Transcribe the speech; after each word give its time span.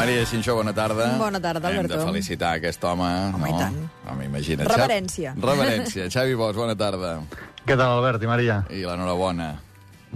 Maria 0.00 0.24
Xinxó, 0.24 0.54
bona 0.56 0.72
tarda. 0.72 1.10
Bona 1.20 1.40
tarda, 1.40 1.68
Hem 1.70 1.80
Alberto. 1.82 1.98
de 1.98 2.06
felicitar 2.06 2.54
aquest 2.56 2.82
home. 2.84 3.08
Home, 3.34 3.50
no? 3.50 3.56
i 3.56 3.58
tant. 3.58 3.76
Home, 4.08 4.24
imagina't. 4.30 4.68
Reverència. 4.70 5.34
Xavi- 5.34 5.50
Reverència. 5.50 6.06
Xavi 6.14 6.38
Bosch, 6.40 6.56
bona 6.56 6.76
tarda. 6.78 7.18
Què 7.66 7.76
tal, 7.76 7.98
Albert 7.98 8.24
i 8.24 8.30
Maria? 8.30 8.62
I 8.72 8.80
l'enhorabona. 8.88 9.50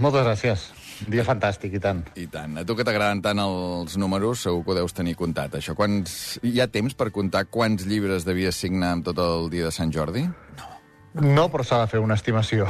Moltes 0.01 0.25
gràcies. 0.27 0.65
Dia 1.11 1.25
fantàstic, 1.27 1.75
i 1.77 1.81
tant. 1.83 2.01
I 2.17 2.25
tant. 2.33 2.57
A 2.57 2.65
tu 2.65 2.77
que 2.79 2.85
t'agraden 2.87 3.21
tant 3.21 3.39
els 3.43 3.97
números, 4.01 4.41
segur 4.47 4.63
que 4.65 4.73
ho 4.73 4.77
deus 4.79 4.95
tenir 4.97 5.17
comptat. 5.19 5.59
Això, 5.59 5.75
quants... 5.77 6.39
Hi 6.47 6.61
ha 6.63 6.69
temps 6.71 6.95
per 6.97 7.11
comptar 7.13 7.45
quants 7.53 7.85
llibres 7.91 8.25
devies 8.25 8.57
signar 8.57 8.93
amb 8.97 9.05
tot 9.11 9.19
el 9.21 9.51
dia 9.53 9.67
de 9.69 9.75
Sant 9.75 9.93
Jordi? 9.93 10.23
No, 10.57 10.71
però 11.15 11.63
s'ha 11.63 11.79
de 11.79 11.91
fer 11.93 12.01
una 12.03 12.17
estimació, 12.19 12.67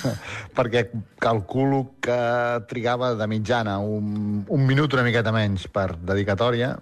perquè 0.56 0.88
calculo 1.22 1.94
que 2.02 2.16
trigava 2.66 3.12
de 3.14 3.28
mitjana 3.30 3.76
un, 3.78 4.42
un 4.50 4.64
minut 4.66 4.96
una 4.96 5.04
miqueta 5.06 5.30
menys 5.30 5.68
per 5.70 5.94
dedicatòria. 6.02 6.72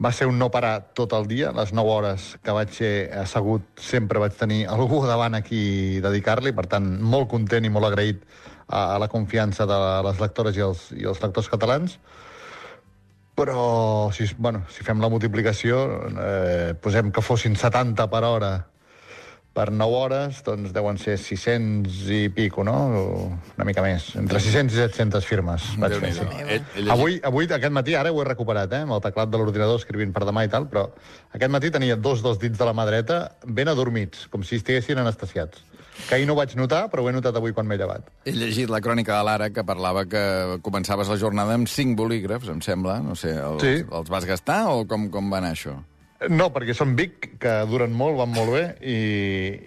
Va 0.00 0.12
ser 0.12 0.26
un 0.28 0.38
no 0.40 0.48
parar 0.52 0.92
tot 0.96 1.12
el 1.16 1.28
dia, 1.28 1.50
les 1.56 1.72
9 1.72 1.92
hores 1.92 2.24
que 2.44 2.52
vaig 2.52 2.72
ser 2.72 2.92
assegut 3.16 3.80
sempre 3.80 4.20
vaig 4.20 4.32
tenir 4.36 4.66
algú 4.68 5.02
davant 5.04 5.36
aquí 5.36 6.00
dedicar-li, 6.04 6.52
per 6.52 6.64
tant, 6.68 6.88
molt 7.00 7.28
content 7.28 7.64
i 7.64 7.72
molt 7.72 7.88
agraït 7.88 8.22
a, 8.68 8.94
a 8.94 8.98
la 9.00 9.08
confiança 9.08 9.66
de 9.68 9.78
les 10.06 10.20
lectores 10.20 10.56
i 10.56 10.64
els, 10.64 10.86
i 10.96 11.04
els 11.04 11.20
lectors 11.20 11.48
catalans. 11.52 11.98
Però, 13.36 14.08
si, 14.16 14.30
bueno, 14.40 14.64
si 14.72 14.84
fem 14.84 15.00
la 15.00 15.12
multiplicació, 15.12 15.82
eh, 16.08 16.72
posem 16.80 17.12
que 17.12 17.24
fossin 17.24 17.56
70 17.56 18.08
per 18.08 18.24
hora 18.24 18.52
per 19.56 19.70
9 19.72 19.96
hores, 19.96 20.42
doncs 20.44 20.74
deuen 20.76 20.98
ser 21.00 21.14
600 21.16 21.94
i 22.12 22.26
pico, 22.34 22.60
no? 22.66 22.74
Una 23.56 23.64
mica 23.64 23.80
més. 23.84 24.10
Entre 24.20 24.40
600 24.44 24.74
i 24.76 24.82
700 24.84 25.24
firmes 25.24 25.70
vaig 25.80 25.94
fer. 25.96 26.10
Déu-n'hi-do. 26.18 26.64
Sí. 26.74 26.88
Avui, 26.92 27.16
avui, 27.24 27.48
aquest 27.48 27.72
matí, 27.72 27.94
ara 27.96 28.12
ho 28.12 28.20
he 28.20 28.26
recuperat, 28.28 28.72
eh, 28.76 28.82
amb 28.84 28.92
el 28.98 29.00
teclat 29.06 29.32
de 29.32 29.40
l'ordinador 29.40 29.80
escrivint 29.80 30.12
per 30.12 30.26
demà 30.28 30.44
i 30.44 30.52
tal, 30.52 30.68
però 30.68 30.90
aquest 31.32 31.50
matí 31.54 31.72
tenia 31.72 31.96
dos 31.96 32.20
dels 32.22 32.38
dits 32.42 32.58
de 32.60 32.68
la 32.68 32.76
mà 32.76 32.84
dreta 32.88 33.22
ben 33.46 33.72
adormits, 33.72 34.26
com 34.28 34.44
si 34.44 34.60
estiguessin 34.60 35.00
anestesiats. 35.00 35.64
Que 36.10 36.18
ahir 36.18 36.26
no 36.28 36.34
ho 36.34 36.36
vaig 36.36 36.52
notar, 36.60 36.90
però 36.92 37.00
ho 37.00 37.08
he 37.08 37.12
notat 37.16 37.34
avui 37.40 37.54
quan 37.56 37.64
m'he 37.66 37.78
llevat. 37.80 38.04
He 38.28 38.32
llegit 38.36 38.68
la 38.68 38.82
crònica 38.84 39.16
de 39.16 39.24
l'Ara 39.24 39.48
que 39.48 39.64
parlava 39.64 40.04
que 40.04 40.58
començaves 40.60 41.08
la 41.08 41.16
jornada 41.16 41.54
amb 41.56 41.66
cinc 41.72 41.96
bolígrafs, 41.96 42.50
em 42.52 42.60
sembla. 42.60 42.98
No 43.00 43.14
sé, 43.16 43.32
els, 43.40 43.62
Sí. 43.64 43.80
els 43.90 44.10
vas 44.12 44.26
gastar 44.28 44.66
o 44.74 44.84
com, 44.86 45.08
com 45.08 45.32
va 45.32 45.38
anar 45.40 45.54
això? 45.56 45.78
No, 46.32 46.48
perquè 46.54 46.72
són 46.76 46.94
Vic, 46.96 47.34
que 47.42 47.52
duren 47.68 47.92
molt, 47.92 48.16
van 48.16 48.30
molt 48.32 48.54
bé, 48.54 48.62
i, 48.80 48.96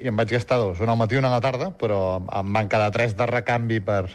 i 0.01 0.09
em 0.09 0.17
vaig 0.17 0.31
gastar 0.33 0.57
dos, 0.57 0.79
un 0.81 0.89
al 0.89 0.97
matí 0.97 1.15
i 1.15 1.19
un 1.21 1.27
a 1.29 1.33
la 1.35 1.41
tarda, 1.43 1.69
però 1.77 2.17
em 2.25 2.55
van 2.55 2.69
quedar 2.71 2.89
tres 2.95 3.13
de 3.17 3.27
recanvi 3.29 3.77
per, 3.85 4.07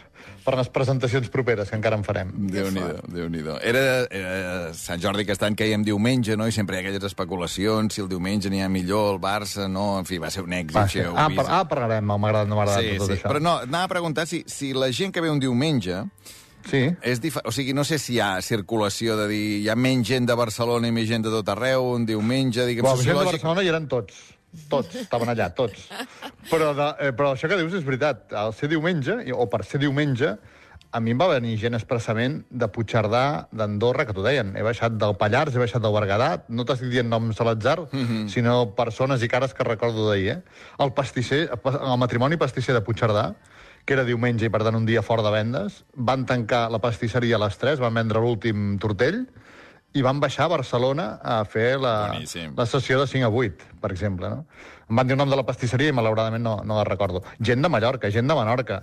per 0.43 0.55
les 0.59 0.67
presentacions 0.73 1.29
properes, 1.31 1.71
que 1.71 1.79
encara 1.79 1.95
en 1.95 2.03
farem. 2.03 2.33
Déu-n'hi-do, 2.51 3.07
déu 3.15 3.29
nhi 3.31 3.43
déu 3.45 3.55
era, 3.63 3.85
era 4.11 4.73
Sant 4.75 4.99
Jordi 5.01 5.23
aquest 5.23 5.47
any 5.47 5.55
que 5.55 5.69
hi 5.69 5.79
diumenge, 5.87 6.35
no? 6.35 6.47
I 6.47 6.55
sempre 6.55 6.75
hi 6.75 6.81
ha 6.81 6.85
aquelles 6.85 7.07
especulacions, 7.07 7.95
si 7.95 8.03
el 8.03 8.11
diumenge 8.11 8.51
n'hi 8.51 8.61
ha 8.65 8.69
millor, 8.69 9.13
el 9.15 9.21
Barça, 9.23 9.69
no? 9.71 9.93
En 10.01 10.09
fi, 10.09 10.19
va 10.19 10.33
ser 10.33 10.43
un 10.43 10.51
èxit. 10.59 10.75
Va 10.75 10.87
heu 11.07 11.15
Ah, 11.15 11.29
vist. 11.31 11.39
par 11.39 11.47
ah, 11.49 11.63
parlarem, 11.71 12.03
m'ha 12.03 12.19
agradat, 12.19 12.51
no 12.51 12.59
m'ha 12.59 12.67
agradat 12.67 12.83
sí, 12.83 12.97
tot 12.99 13.07
sí. 13.13 13.17
això. 13.19 13.31
Però 13.31 13.39
no, 13.39 13.57
anava 13.63 13.87
a 13.87 13.93
preguntar 13.95 14.27
si, 14.27 14.43
si 14.45 14.73
la 14.73 14.91
gent 14.91 15.15
que 15.15 15.23
ve 15.23 15.31
un 15.31 15.39
diumenge 15.39 16.03
Sí, 16.65 16.81
és 17.05 17.21
dif... 17.21 17.37
O 17.45 17.51
sigui, 17.53 17.73
no 17.77 17.83
sé 17.87 17.99
si 18.01 18.15
hi 18.15 18.21
ha 18.23 18.41
circulació 18.45 19.17
de 19.19 19.27
dir 19.29 19.43
hi 19.61 19.69
ha 19.69 19.75
menys 19.77 20.07
gent 20.09 20.25
de 20.29 20.37
Barcelona 20.37 20.89
i 20.89 20.95
més 20.95 21.07
gent 21.09 21.25
de 21.25 21.33
tot 21.33 21.51
arreu, 21.53 21.91
un 21.93 22.07
diumenge, 22.09 22.65
diguem, 22.65 22.87
Bueno, 22.87 22.97
la 22.97 23.03
gent 23.03 23.13
de 23.13 23.19
sociològic... 23.19 23.39
Barcelona 23.39 23.65
hi 23.65 23.71
eren 23.73 23.87
tots. 23.91 24.23
Tots, 24.71 24.95
estaven 25.03 25.29
allà, 25.33 25.49
tots. 25.55 25.89
Però, 26.49 26.71
de, 26.77 26.91
eh, 27.03 27.13
però 27.15 27.33
això 27.35 27.49
que 27.51 27.57
dius 27.59 27.73
és 27.75 27.83
veritat. 27.83 28.29
Al 28.33 28.53
ser 28.55 28.69
diumenge, 28.71 29.17
o 29.35 29.49
per 29.51 29.65
ser 29.67 29.81
diumenge, 29.83 30.35
a 30.95 31.01
mi 31.03 31.11
em 31.11 31.19
va 31.19 31.27
venir 31.27 31.57
gent 31.59 31.75
expressament 31.75 32.37
de 32.49 32.69
Puigcerdà, 32.71 33.23
d'Andorra, 33.51 34.05
que 34.07 34.15
t'ho 34.15 34.23
deien. 34.23 34.53
He 34.55 34.63
baixat 34.63 34.95
del 35.01 35.17
Pallars, 35.19 35.55
he 35.55 35.59
baixat 35.59 35.83
del 35.83 35.91
Berguedà, 35.95 36.29
no 36.47 36.63
t'estic 36.67 36.93
dient 36.93 37.09
noms 37.11 37.41
a 37.41 37.47
l'atzar, 37.49 37.81
mm 37.89 38.05
-hmm. 38.05 38.29
sinó 38.31 38.75
persones 38.77 39.21
i 39.21 39.27
cares 39.27 39.53
que 39.53 39.67
recordo 39.67 40.07
d'ahir. 40.09 40.29
Eh? 40.29 40.41
El 40.79 40.93
pastisser, 40.93 41.49
el 41.51 41.97
matrimoni 41.99 42.37
pastisser 42.37 42.73
de 42.73 42.81
Puigcerdà, 42.81 43.35
que 43.85 43.93
era 43.93 44.05
diumenge 44.05 44.47
i, 44.47 44.51
per 44.51 44.63
tant, 44.65 44.75
un 44.77 44.85
dia 44.87 45.03
fort 45.05 45.23
de 45.25 45.31
vendes, 45.33 45.83
van 45.95 46.25
tancar 46.25 46.65
la 46.73 46.81
pastisseria 46.81 47.37
a 47.37 47.43
les 47.45 47.57
3, 47.61 47.79
van 47.83 47.93
vendre 47.93 48.21
l'últim 48.21 48.75
tortell, 48.81 49.23
i 49.95 50.03
van 50.03 50.19
baixar 50.19 50.49
a 50.49 50.51
Barcelona 50.51 51.05
a 51.23 51.37
fer 51.47 51.77
la, 51.79 51.93
Boníssim. 52.11 52.55
la 52.57 52.65
sessió 52.67 52.99
de 52.99 53.07
5 53.07 53.29
a 53.29 53.31
8, 53.31 53.69
per 53.79 53.93
exemple. 53.93 54.29
No? 54.29 54.43
Em 54.89 54.99
van 54.99 55.07
dir 55.07 55.15
el 55.15 55.21
nom 55.21 55.31
de 55.31 55.37
la 55.39 55.45
pastisseria 55.47 55.93
i 55.93 55.95
malauradament 55.95 56.43
no, 56.43 56.57
no 56.67 56.79
la 56.81 56.83
recordo. 56.83 57.23
Gent 57.39 57.63
de 57.63 57.71
Mallorca, 57.71 58.11
gent 58.11 58.27
de 58.27 58.35
Menorca, 58.35 58.81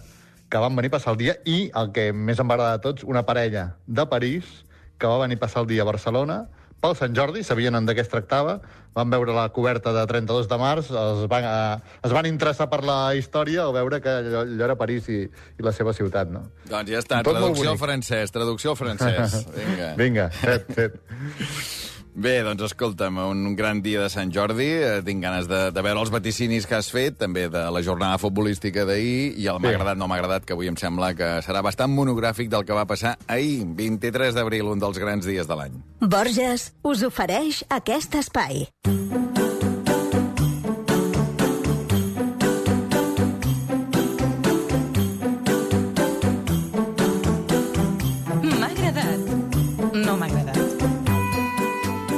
que 0.49 0.63
van 0.63 0.77
venir 0.77 0.93
a 0.93 0.97
passar 0.97 1.13
el 1.13 1.21
dia, 1.21 1.37
i 1.45 1.67
el 1.77 1.93
que 1.93 2.11
més 2.13 2.41
em 2.41 2.49
va 2.49 2.57
agradar 2.57 2.79
de 2.79 2.85
tots, 2.87 3.05
una 3.05 3.27
parella 3.29 3.75
de 3.87 4.07
París 4.09 4.63
que 4.97 5.11
va 5.11 5.21
venir 5.25 5.37
a 5.41 5.45
passar 5.45 5.65
el 5.65 5.69
dia 5.69 5.83
a 5.83 5.89
Barcelona 5.89 6.45
pel 6.83 6.97
Sant 6.99 7.15
Jordi, 7.15 7.45
sabien 7.47 7.79
de 7.87 7.95
què 7.95 8.03
es 8.03 8.11
tractava, 8.11 8.59
van 8.97 9.13
veure 9.13 9.33
la 9.37 9.47
coberta 9.55 9.93
de 9.95 10.03
32 10.11 10.49
de 10.51 10.59
març, 10.61 10.91
es 10.91 11.23
van, 11.31 11.47
eh, 11.47 11.95
es 12.05 12.13
van 12.13 12.29
interessar 12.29 12.69
per 12.73 12.83
la 12.85 13.15
història 13.17 13.63
al 13.69 13.73
veure 13.77 14.03
que 14.05 14.17
allò, 14.23 14.43
allò 14.43 14.67
era 14.69 14.77
París 14.81 15.09
i, 15.09 15.23
i 15.23 15.65
la 15.65 15.73
seva 15.77 15.95
ciutat. 15.97 16.33
No? 16.35 16.45
Doncs 16.69 16.91
ja 16.91 17.01
està, 17.01 17.23
Tot 17.23 17.39
traducció 17.39 17.73
al 17.73 17.81
francès, 17.81 18.35
traducció 18.35 18.75
al 18.75 18.81
francès. 18.83 19.39
Vinga. 19.61 19.95
Vinga, 20.03 20.29
fet, 20.43 20.69
fet. 20.77 21.92
Bé, 22.15 22.43
doncs 22.45 22.61
escolta'm, 22.67 23.17
un 23.25 23.55
gran 23.57 23.81
dia 23.81 24.03
de 24.03 24.11
Sant 24.13 24.29
Jordi. 24.35 24.67
Eh, 24.69 25.01
Tinc 25.07 25.23
ganes 25.25 25.47
de, 25.49 25.63
de 25.73 25.83
veure 25.85 26.03
els 26.03 26.11
vaticinis 26.13 26.67
que 26.69 26.77
has 26.77 26.91
fet, 26.93 27.17
també 27.17 27.47
de 27.49 27.63
la 27.73 27.81
jornada 27.83 28.19
futbolística 28.21 28.85
d'ahir, 28.85 29.33
i 29.41 29.49
el 29.49 29.61
m'ha 29.63 29.73
agradat, 29.73 29.97
no 29.97 30.11
m'ha 30.11 30.19
agradat, 30.21 30.45
que 30.45 30.53
avui 30.53 30.69
em 30.69 30.77
sembla 30.77 31.15
que 31.17 31.31
serà 31.47 31.63
bastant 31.65 31.91
monogràfic 31.97 32.53
del 32.53 32.67
que 32.69 32.77
va 32.77 32.85
passar 32.85 33.17
ahir, 33.33 33.65
23 33.81 34.37
d'abril, 34.37 34.69
un 34.75 34.83
dels 34.85 35.01
grans 35.01 35.25
dies 35.25 35.49
de 35.49 35.57
l'any. 35.57 35.81
Borges 36.05 36.69
us 36.85 37.07
ofereix 37.09 37.65
aquest 37.81 38.21
espai. 38.21 38.67
M'ha 48.61 48.69
agradat. 48.69 49.21
No 49.95 50.17
m'ha 50.17 50.27
agradat. 50.27 50.42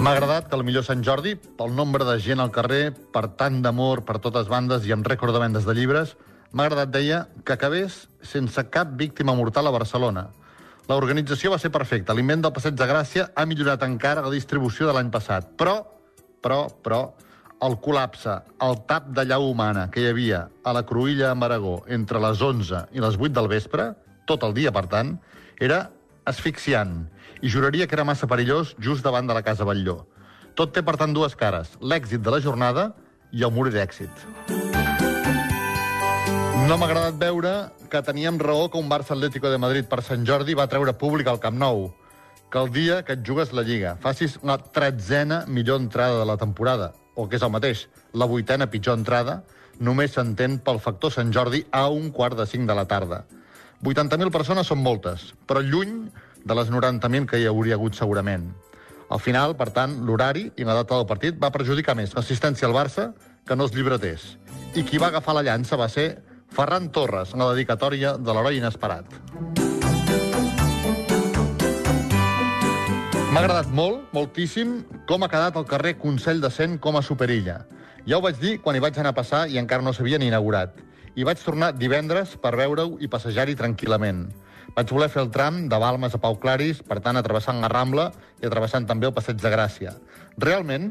M'ha 0.04 0.12
agradat 0.12 0.50
que 0.50 0.56
el 0.58 0.66
millor 0.68 0.82
Sant 0.84 1.00
Jordi, 1.00 1.30
pel 1.56 1.70
nombre 1.72 2.04
de 2.04 2.18
gent 2.20 2.42
al 2.42 2.50
carrer, 2.52 2.90
per 2.92 3.22
tant 3.40 3.62
d'amor 3.64 4.02
per 4.04 4.18
totes 4.20 4.50
bandes 4.52 4.84
i 4.84 4.92
amb 4.92 5.06
rècord 5.08 5.32
de 5.32 5.40
vendes 5.40 5.64
de 5.64 5.72
llibres, 5.72 6.10
m'ha 6.52 6.66
agradat, 6.66 6.90
deia, 6.92 7.20
que 7.40 7.54
acabés 7.54 7.96
sense 8.20 8.66
cap 8.74 8.90
víctima 9.00 9.32
mortal 9.38 9.70
a 9.70 9.72
Barcelona. 9.72 10.26
L'organització 10.90 11.54
va 11.54 11.60
ser 11.62 11.70
perfecta. 11.72 12.12
L'invent 12.12 12.44
del 12.44 12.52
Passeig 12.52 12.76
de 12.76 12.90
Gràcia 12.90 13.30
ha 13.32 13.46
millorat 13.48 13.86
encara 13.88 14.26
la 14.26 14.34
distribució 14.34 14.90
de 14.90 14.92
l'any 14.92 15.08
passat. 15.14 15.48
Però, 15.56 15.78
però, 16.44 16.66
però, 16.84 17.00
el 17.64 17.80
col·lapse, 17.80 18.36
el 18.68 18.80
tap 18.84 19.08
de 19.16 19.24
llau 19.24 19.48
humana 19.54 19.86
que 19.88 20.04
hi 20.04 20.10
havia 20.12 20.44
a 20.68 20.76
la 20.76 20.84
Cruïlla 20.84 21.32
amb 21.32 21.48
Aragó 21.48 21.78
entre 21.88 22.20
les 22.20 22.44
11 22.44 22.90
i 22.92 23.00
les 23.00 23.16
8 23.16 23.32
del 23.40 23.48
vespre, 23.56 23.94
tot 24.28 24.44
el 24.44 24.52
dia, 24.52 24.68
per 24.68 24.84
tant, 24.84 25.16
era 25.64 25.86
asfixiant 26.28 27.06
i 27.42 27.50
juraria 27.50 27.86
que 27.86 27.96
era 27.96 28.04
massa 28.04 28.28
perillós 28.30 28.74
just 28.78 29.04
davant 29.04 29.26
de 29.26 29.34
la 29.34 29.42
Casa 29.42 29.64
Batlló. 29.64 30.04
Tot 30.54 30.70
té, 30.74 30.82
per 30.86 30.94
tant, 31.00 31.14
dues 31.14 31.34
cares, 31.34 31.72
l'èxit 31.80 32.22
de 32.22 32.30
la 32.30 32.40
jornada 32.40 32.92
i 33.32 33.42
el 33.42 33.50
morir 33.50 33.72
d'èxit. 33.74 34.26
No 36.64 36.78
m'ha 36.78 36.86
agradat 36.86 37.18
veure 37.20 37.54
que 37.90 38.02
teníem 38.02 38.38
raó 38.38 38.70
que 38.70 38.78
un 38.78 38.88
Barça 38.88 39.12
Atlético 39.16 39.50
de 39.50 39.58
Madrid 39.58 39.88
per 39.90 40.00
Sant 40.02 40.24
Jordi 40.24 40.54
va 40.54 40.68
treure 40.70 40.94
públic 40.96 41.28
al 41.28 41.40
Camp 41.42 41.58
Nou, 41.60 41.90
que 42.50 42.62
el 42.62 42.70
dia 42.72 43.02
que 43.02 43.18
et 43.18 43.26
jugues 43.26 43.52
la 43.52 43.64
Lliga 43.66 43.96
facis 44.00 44.38
la 44.46 44.56
tretzena 44.58 45.42
millor 45.46 45.82
entrada 45.82 46.20
de 46.20 46.26
la 46.30 46.38
temporada, 46.38 46.92
o 47.14 47.26
que 47.28 47.36
és 47.36 47.42
el 47.42 47.52
mateix, 47.52 47.88
la 48.14 48.30
vuitena 48.30 48.70
pitjor 48.70 48.96
entrada, 48.96 49.42
només 49.78 50.14
s'entén 50.14 50.60
pel 50.62 50.78
factor 50.80 51.12
Sant 51.12 51.32
Jordi 51.34 51.64
a 51.72 51.88
un 51.90 52.12
quart 52.14 52.38
de 52.38 52.46
cinc 52.46 52.70
de 52.70 52.76
la 52.78 52.86
tarda. 52.86 53.24
80.000 53.84 54.32
persones 54.32 54.70
són 54.70 54.80
moltes, 54.80 55.32
però 55.46 55.60
lluny 55.60 56.06
de 56.44 56.54
les 56.54 56.70
90.000 56.70 57.26
que 57.26 57.40
hi 57.40 57.48
hauria 57.48 57.78
hagut 57.78 57.96
segurament. 57.96 58.52
Al 59.08 59.20
final, 59.20 59.56
per 59.56 59.70
tant, 59.72 59.98
l'horari 60.06 60.48
i 60.56 60.64
la 60.64 60.76
data 60.80 60.96
del 60.96 61.08
partit 61.08 61.40
va 61.40 61.52
perjudicar 61.54 61.96
més 61.96 62.14
l'assistència 62.16 62.68
al 62.68 62.76
Barça 62.76 63.10
que 63.46 63.56
no 63.56 63.66
els 63.66 63.74
llibreters. 63.76 64.36
I 64.74 64.84
qui 64.84 64.98
va 64.98 65.12
agafar 65.12 65.36
la 65.36 65.44
llança 65.46 65.76
va 65.80 65.88
ser 65.88 66.08
Ferran 66.54 66.90
Torres, 66.92 67.34
en 67.34 67.42
la 67.42 67.52
dedicatòria 67.52 68.16
de 68.16 68.34
l'heroi 68.34 68.60
inesperat. 68.60 69.10
M'ha 73.34 73.40
agradat 73.42 73.70
molt, 73.74 74.04
moltíssim, 74.14 74.76
com 75.08 75.24
ha 75.24 75.28
quedat 75.32 75.56
el 75.58 75.64
carrer 75.66 75.96
Consell 75.98 76.38
de 76.38 76.52
Cent 76.54 76.76
com 76.78 76.94
a 76.94 77.02
superilla. 77.02 77.64
Ja 78.06 78.20
ho 78.20 78.22
vaig 78.22 78.38
dir 78.38 78.58
quan 78.62 78.76
hi 78.76 78.82
vaig 78.84 78.98
anar 79.00 79.10
a 79.10 79.16
passar 79.16 79.46
i 79.50 79.58
encara 79.58 79.82
no 79.82 79.92
s'havia 79.96 80.20
ni 80.22 80.28
inaugurat. 80.30 80.76
I 81.18 81.26
vaig 81.26 81.42
tornar 81.42 81.72
divendres 81.74 82.36
per 82.38 82.54
veure-ho 82.54 82.98
i 83.02 83.10
passejar-hi 83.10 83.56
tranquil·lament. 83.58 84.28
Vaig 84.74 84.90
voler 84.90 85.06
fer 85.06 85.22
el 85.22 85.30
tram 85.30 85.68
de 85.70 85.78
Balmes 85.78 86.16
a 86.16 86.18
Pau 86.18 86.34
Claris, 86.42 86.80
per 86.82 86.98
tant, 87.02 87.14
atrevessant 87.14 87.60
la 87.62 87.70
Rambla 87.70 88.08
i 88.42 88.48
atrevessant 88.48 88.88
també 88.88 89.06
el 89.06 89.14
Passeig 89.14 89.38
de 89.38 89.52
Gràcia. 89.52 89.92
Realment, 90.42 90.88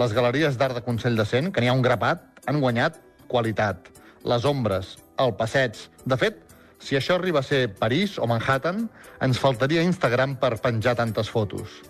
les 0.00 0.14
galeries 0.16 0.56
d'art 0.56 0.78
de 0.78 0.84
Consell 0.86 1.18
de 1.20 1.26
Cent, 1.28 1.50
que 1.52 1.60
n'hi 1.60 1.68
ha 1.68 1.76
un 1.76 1.84
grapat, 1.84 2.22
han 2.48 2.62
guanyat 2.64 2.96
qualitat. 3.28 3.90
Les 4.24 4.46
ombres, 4.48 4.96
el 5.20 5.34
passeig... 5.36 5.76
De 6.08 6.16
fet, 6.16 6.40
si 6.80 6.96
això 6.96 7.18
arriba 7.18 7.44
a 7.44 7.46
ser 7.46 7.66
París 7.76 8.16
o 8.16 8.28
Manhattan, 8.30 8.86
ens 9.20 9.40
faltaria 9.40 9.84
Instagram 9.84 10.38
per 10.40 10.54
penjar 10.64 10.96
tantes 10.96 11.28
fotos. 11.28 11.82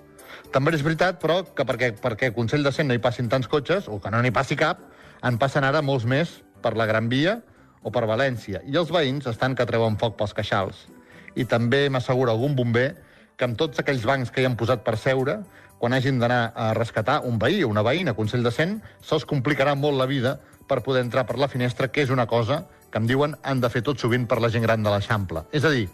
També 0.50 0.74
és 0.74 0.82
veritat, 0.82 1.22
però, 1.22 1.44
que 1.46 1.62
perquè, 1.62 1.92
perquè 2.02 2.34
Consell 2.34 2.66
de 2.66 2.74
Cent 2.74 2.90
no 2.90 2.98
hi 2.98 3.02
passin 3.02 3.30
tants 3.30 3.46
cotxes, 3.46 3.86
o 3.86 4.02
que 4.02 4.10
no 4.10 4.18
n'hi 4.18 4.34
passi 4.34 4.58
cap, 4.58 4.82
en 5.22 5.38
passen 5.38 5.62
ara 5.62 5.78
molts 5.78 6.10
més 6.10 6.40
per 6.58 6.74
la 6.74 6.90
Gran 6.90 7.06
Via 7.12 7.38
o 7.86 7.94
per 7.94 8.08
València. 8.10 8.66
I 8.66 8.82
els 8.82 8.90
veïns 8.90 9.30
estan 9.30 9.54
que 9.54 9.68
treuen 9.68 9.94
foc 10.00 10.18
pels 10.18 10.34
queixals. 10.34 10.88
I 11.34 11.46
també 11.46 11.88
m'assegura 11.90 12.32
algun 12.32 12.56
bomber 12.56 12.94
que 13.36 13.46
amb 13.48 13.56
tots 13.56 13.80
aquells 13.80 14.04
bancs 14.04 14.30
que 14.30 14.42
hi 14.42 14.48
han 14.48 14.56
posat 14.60 14.82
per 14.84 14.96
seure, 15.00 15.40
quan 15.80 15.94
hagin 15.96 16.18
d'anar 16.20 16.52
a 16.54 16.72
rescatar 16.76 17.22
un 17.24 17.38
veí 17.40 17.62
o 17.64 17.70
una 17.72 17.84
veïna 17.86 18.12
Consell 18.14 18.44
de 18.44 18.52
Cent, 18.52 18.76
se'ls 19.00 19.24
complicarà 19.24 19.72
molt 19.74 19.96
la 19.96 20.06
vida 20.10 20.36
per 20.68 20.82
poder 20.84 21.00
entrar 21.06 21.24
per 21.26 21.38
la 21.40 21.48
finestra, 21.48 21.88
que 21.88 22.04
és 22.04 22.12
una 22.12 22.26
cosa 22.28 22.66
que 22.90 23.00
em 23.00 23.06
diuen 23.08 23.36
han 23.42 23.62
de 23.62 23.70
fer 23.72 23.82
tot 23.86 23.98
sovint 23.98 24.26
per 24.28 24.40
la 24.44 24.50
gent 24.52 24.66
gran 24.66 24.84
de 24.84 24.92
l'Eixample. 24.92 25.46
És 25.56 25.64
a 25.64 25.72
dir, 25.72 25.88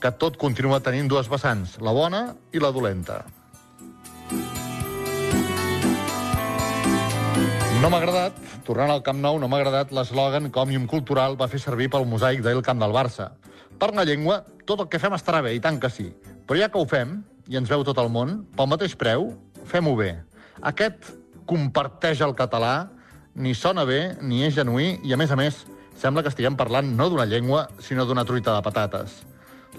que 0.00 0.10
tot 0.12 0.36
continua 0.40 0.80
tenint 0.84 1.08
dues 1.08 1.28
vessants, 1.28 1.78
la 1.80 1.92
bona 1.96 2.22
i 2.52 2.60
la 2.60 2.70
dolenta. 2.72 3.22
No 7.80 7.88
m'ha 7.88 7.96
agradat, 7.96 8.36
tornant 8.66 8.90
al 8.92 9.00
Camp 9.00 9.20
Nou, 9.24 9.38
no 9.40 9.48
m'ha 9.48 9.56
agradat 9.60 9.92
l'eslògan 9.96 10.50
que 10.52 10.60
Òmnium 10.60 10.84
Cultural 10.84 11.38
va 11.40 11.48
fer 11.48 11.62
servir 11.62 11.88
pel 11.88 12.04
mosaic 12.04 12.44
al 12.44 12.60
Camp 12.66 12.80
del 12.82 12.92
Barça. 12.92 13.30
Per 13.80 13.94
la 13.96 14.04
llengua, 14.04 14.42
tot 14.68 14.82
el 14.84 14.88
que 14.92 15.00
fem 15.00 15.14
estarà 15.16 15.40
bé, 15.40 15.54
i 15.56 15.60
tant 15.64 15.78
que 15.80 15.88
sí. 15.88 16.10
Però 16.46 16.58
ja 16.60 16.68
que 16.68 16.76
ho 16.76 16.84
fem, 16.88 17.22
i 17.48 17.56
ens 17.56 17.70
veu 17.70 17.80
tot 17.86 17.98
el 18.02 18.10
món, 18.12 18.42
pel 18.56 18.68
mateix 18.68 18.92
preu, 19.00 19.30
fem-ho 19.70 19.94
bé. 19.96 20.10
Aquest 20.68 21.08
comparteix 21.48 22.20
el 22.26 22.36
català, 22.36 22.90
ni 23.34 23.54
sona 23.56 23.86
bé, 23.88 24.18
ni 24.20 24.44
és 24.44 24.54
genuí, 24.58 24.98
i 25.00 25.16
a 25.16 25.18
més 25.20 25.32
a 25.32 25.38
més, 25.40 25.64
sembla 25.96 26.22
que 26.22 26.28
estiguem 26.28 26.58
parlant 26.60 26.92
no 26.96 27.08
d'una 27.08 27.24
llengua, 27.30 27.66
sinó 27.80 28.04
d'una 28.04 28.26
truita 28.28 28.52
de 28.58 28.66
patates. 28.68 29.22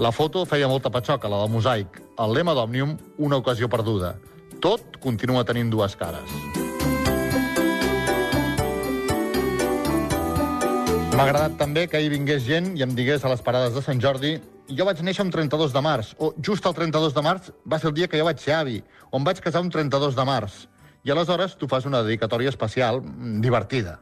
La 0.02 0.12
foto 0.16 0.48
feia 0.50 0.72
molta 0.72 0.90
patxoca, 0.90 1.30
la 1.30 1.44
del 1.44 1.54
mosaic. 1.54 2.02
El 2.18 2.34
lema 2.34 2.58
d'Òmnium, 2.58 2.98
una 3.22 3.38
ocasió 3.44 3.70
perduda. 3.70 4.16
Tot 4.64 4.98
continua 5.04 5.46
tenint 5.46 5.70
dues 5.70 5.98
cares. 6.00 6.71
M'ha 11.22 11.28
agradat 11.30 11.54
també 11.54 11.82
que 11.86 12.00
hi 12.02 12.08
vingués 12.10 12.42
gent 12.42 12.72
i 12.74 12.82
em 12.82 12.96
digués 12.98 13.22
a 13.22 13.30
les 13.30 13.44
parades 13.46 13.76
de 13.76 13.82
Sant 13.86 14.00
Jordi 14.02 14.32
jo 14.74 14.86
vaig 14.88 15.04
néixer 15.06 15.22
un 15.22 15.30
32 15.30 15.70
de 15.76 15.82
març, 15.86 16.08
o 16.18 16.32
just 16.42 16.66
el 16.66 16.74
32 16.74 17.14
de 17.14 17.22
març 17.22 17.52
va 17.62 17.78
ser 17.78 17.92
el 17.92 17.94
dia 18.00 18.08
que 18.10 18.18
jo 18.18 18.26
vaig 18.26 18.40
ser 18.42 18.56
avi, 18.58 18.80
o 19.12 19.20
em 19.20 19.28
vaig 19.28 19.38
casar 19.46 19.62
un 19.62 19.70
32 19.70 20.18
de 20.18 20.26
març. 20.26 20.56
I 21.06 21.14
aleshores 21.14 21.54
tu 21.62 21.70
fas 21.70 21.86
una 21.86 22.02
dedicatòria 22.02 22.50
especial, 22.50 23.04
mm, 23.04 23.38
divertida. 23.46 24.00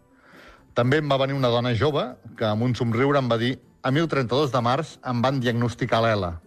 També 0.73 1.01
em 1.03 1.11
va 1.11 1.17
venir 1.19 1.35
una 1.35 1.49
dona 1.51 1.73
jove 1.75 2.05
que 2.37 2.45
amb 2.45 2.63
un 2.63 2.73
somriure 2.73 3.19
em 3.19 3.27
va 3.27 3.37
dir 3.37 3.59
a 3.83 3.91
mi 3.91 3.99
el 3.99 4.07
32 4.07 4.53
de 4.55 4.61
març 4.61 4.95
em 5.03 5.21
van 5.21 5.41
diagnosticar 5.41 6.01
l'ELA. 6.01 6.39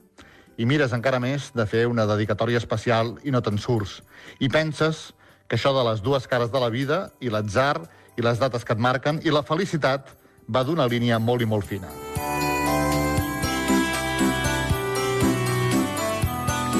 I 0.56 0.64
mires 0.64 0.96
encara 0.96 1.20
més 1.20 1.52
de 1.52 1.66
fer 1.66 1.86
una 1.86 2.06
dedicatòria 2.06 2.56
especial 2.56 3.18
i 3.24 3.30
no 3.30 3.42
te'n 3.42 3.58
surts. 3.58 4.00
I 4.40 4.48
penses 4.48 5.12
que 5.48 5.56
això 5.56 5.76
de 5.76 5.84
les 5.90 6.00
dues 6.00 6.26
cares 6.26 6.50
de 6.50 6.58
la 6.58 6.70
vida 6.70 7.10
i 7.20 7.28
l'atzar 7.28 7.82
i 8.16 8.22
les 8.22 8.38
dates 8.38 8.64
que 8.64 8.72
et 8.72 8.78
marquen 8.78 9.20
i 9.22 9.28
la 9.28 9.42
felicitat 9.42 10.21
va 10.52 10.64
d'una 10.68 10.86
línia 10.90 11.18
molt 11.18 11.42
i 11.42 11.48
molt 11.48 11.64
fina. 11.64 11.88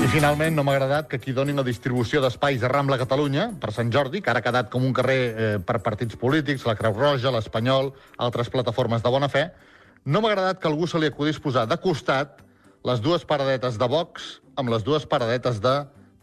I 0.02 0.08
finalment 0.10 0.56
no 0.58 0.64
m'ha 0.66 0.74
agradat 0.74 1.08
que 1.08 1.20
qui 1.22 1.32
doni 1.32 1.54
la 1.56 1.64
distribució 1.64 2.20
d'espais 2.20 2.62
a 2.62 2.68
Rambla 2.68 2.98
Catalunya 3.00 3.52
per 3.62 3.70
Sant 3.72 3.92
Jordi, 3.94 4.20
que 4.20 4.32
ara 4.32 4.42
ha 4.42 4.44
quedat 4.44 4.70
com 4.70 4.84
un 4.84 4.92
carrer 4.92 5.20
eh, 5.22 5.58
per 5.62 5.78
partits 5.84 6.18
polítics, 6.18 6.66
la 6.66 6.74
Creu 6.76 6.96
Roja, 6.98 7.30
l'Espanyol, 7.30 7.92
altres 8.18 8.50
plataformes 8.50 9.04
de 9.04 9.12
bona 9.14 9.30
fe, 9.32 9.46
no 10.04 10.20
m'ha 10.20 10.32
agradat 10.32 10.58
que 10.58 10.68
algú 10.68 10.88
se 10.90 10.98
li 10.98 11.08
acudís 11.08 11.38
posar 11.40 11.68
de 11.70 11.78
costat 11.78 12.42
les 12.84 13.00
dues 13.00 13.24
paradetes 13.24 13.78
de 13.78 13.88
Vox 13.88 14.40
amb 14.58 14.74
les 14.74 14.82
dues 14.82 15.06
paradetes 15.06 15.62
de 15.62 15.76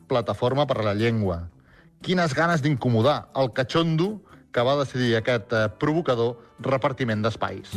Plataforma 0.10 0.66
per 0.68 0.84
la 0.84 0.94
Llengua. 0.98 1.46
Quines 2.04 2.34
ganes 2.36 2.64
d'incomodar 2.66 3.30
el 3.40 3.54
catxondo 3.56 4.18
que 4.52 4.66
va 4.66 4.78
decidir 4.82 5.16
aquest 5.20 5.54
eh, 5.54 5.68
provocador 5.82 6.38
repartiment 6.60 7.22
d'espais. 7.26 7.76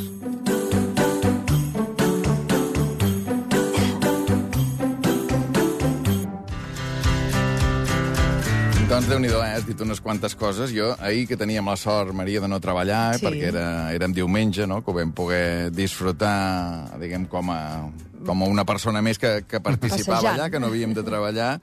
Doncs 8.92 9.06
déu 9.08 9.22
nhi 9.22 9.28
eh? 9.32 9.54
Has 9.56 9.64
dit 9.64 9.80
unes 9.80 10.02
quantes 10.04 10.34
coses. 10.36 10.68
Jo, 10.76 10.90
ahir 11.00 11.24
que 11.26 11.36
teníem 11.40 11.64
la 11.64 11.78
sort, 11.80 12.12
Maria, 12.12 12.42
de 12.44 12.48
no 12.48 12.58
treballar, 12.60 13.14
Sí. 13.14 13.20
sí. 13.20 13.26
perquè 13.26 13.48
era, 13.48 13.64
érem 13.94 14.12
diumenge, 14.12 14.66
no?, 14.66 14.82
que 14.84 14.90
ho 14.90 14.94
vam 14.94 15.12
poder 15.16 15.70
disfrutar, 15.72 16.98
diguem, 17.00 17.24
com 17.24 17.50
a, 17.50 17.88
com 18.26 18.42
a 18.44 18.48
una 18.52 18.66
persona 18.68 19.00
més 19.00 19.18
que, 19.18 19.46
que 19.48 19.60
participava 19.64 20.20
Passejant. 20.20 20.36
allà, 20.40 20.50
que 20.50 20.60
no 20.60 20.66
havíem 20.68 20.92
de 20.92 21.02
treballar. 21.02 21.54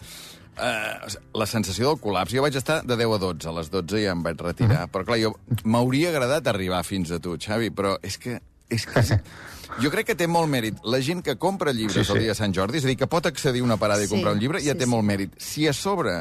Uh, 0.59 1.13
la 1.39 1.45
sensació 1.47 1.93
del 1.93 1.99
col·lapse. 2.03 2.35
Jo 2.35 2.43
vaig 2.43 2.57
estar 2.59 2.81
de 2.83 2.97
10 2.99 3.13
a 3.15 3.19
12, 3.21 3.47
a 3.47 3.53
les 3.55 3.69
12 3.71 4.01
ja 4.03 4.11
em 4.11 4.23
vaig 4.25 4.41
retirar. 4.43 4.81
Però, 4.91 5.05
clar, 5.07 5.19
jo 5.21 5.33
m'hauria 5.63 6.09
agradat 6.11 6.49
arribar 6.51 6.81
fins 6.83 7.13
a 7.15 7.19
tu, 7.23 7.37
Xavi, 7.39 7.71
però 7.71 7.95
és 8.03 8.17
que... 8.19 8.39
És 8.69 8.83
que 8.85 9.01
jo 9.83 9.89
crec 9.93 10.11
que 10.11 10.17
té 10.19 10.27
molt 10.27 10.51
mèrit. 10.51 10.77
La 10.83 10.99
gent 11.05 11.23
que 11.25 11.37
compra 11.39 11.71
llibres 11.71 11.95
Sí, 11.95 12.03
sí. 12.03 12.11
el 12.17 12.25
dia 12.25 12.33
de 12.35 12.37
Sant 12.41 12.53
Jordi, 12.53 12.81
és 12.81 12.85
a 12.85 12.91
dir, 12.91 12.97
que 12.99 13.07
pot 13.09 13.25
accedir 13.25 13.63
a 13.63 13.69
una 13.69 13.79
parada 13.81 14.03
i 14.03 14.09
Sí, 14.09 14.13
comprar 14.13 14.35
un 14.35 14.43
llibre, 14.43 14.59
ja 14.61 14.75
sí, 14.75 14.81
té 14.83 14.85
sí. 14.85 14.91
molt 14.91 15.07
mèrit. 15.07 15.39
Si 15.41 15.65
a 15.67 15.73
sobre 15.73 16.19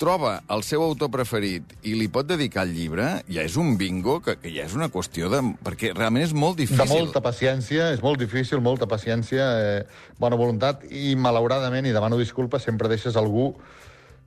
troba 0.00 0.38
el 0.52 0.64
seu 0.66 0.82
autor 0.82 1.10
preferit 1.12 1.74
i 1.86 1.94
li 1.98 2.08
pot 2.12 2.26
dedicar 2.26 2.64
el 2.66 2.74
llibre, 2.74 3.06
ja 3.30 3.44
és 3.46 3.56
un 3.60 3.76
bingo, 3.80 4.18
que, 4.24 4.36
que 4.40 4.50
ja 4.54 4.66
és 4.66 4.74
una 4.76 4.90
qüestió 4.92 5.30
de... 5.32 5.40
perquè 5.64 5.92
realment 5.94 6.26
és 6.26 6.34
molt 6.34 6.58
difícil. 6.60 6.82
De 6.82 6.90
molta 6.90 7.22
paciència, 7.24 7.92
és 7.94 8.02
molt 8.04 8.20
difícil, 8.22 8.62
molta 8.64 8.88
paciència, 8.90 9.46
eh, 9.60 10.10
bona 10.20 10.38
voluntat, 10.40 10.84
i 10.90 11.14
malauradament, 11.16 11.86
i 11.86 11.94
demano 11.94 12.18
disculpes, 12.20 12.66
sempre 12.66 12.90
deixes 12.92 13.16
algú 13.20 13.52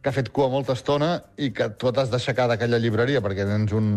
que 0.01 0.11
ha 0.11 0.15
fet 0.15 0.29
cua 0.31 0.47
molta 0.47 0.75
estona 0.77 1.09
i 1.41 1.49
que 1.51 1.71
tu 1.75 1.91
t'has 1.91 2.11
d'aixecar 2.11 2.45
d'aquella 2.47 2.77
llibreria 2.79 3.19
perquè 3.25 3.47
tens 3.49 3.73
un, 3.75 3.87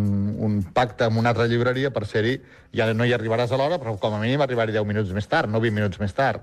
un 0.42 0.56
pacte 0.74 1.06
amb 1.06 1.20
una 1.20 1.30
altra 1.34 1.46
llibreria 1.46 1.92
per 1.94 2.06
ser-hi, 2.08 2.38
ja 2.74 2.88
no 2.96 3.06
hi 3.06 3.12
arribaràs 3.14 3.52
a 3.52 3.60
l'hora, 3.60 3.78
però 3.78 3.94
com 4.00 4.16
a 4.16 4.20
mínim 4.22 4.40
arribar-hi 4.42 4.74
10 4.74 4.88
minuts 4.88 5.12
més 5.14 5.28
tard, 5.30 5.52
no 5.52 5.60
20 5.62 5.76
minuts 5.76 6.00
més 6.02 6.16
tard. 6.16 6.42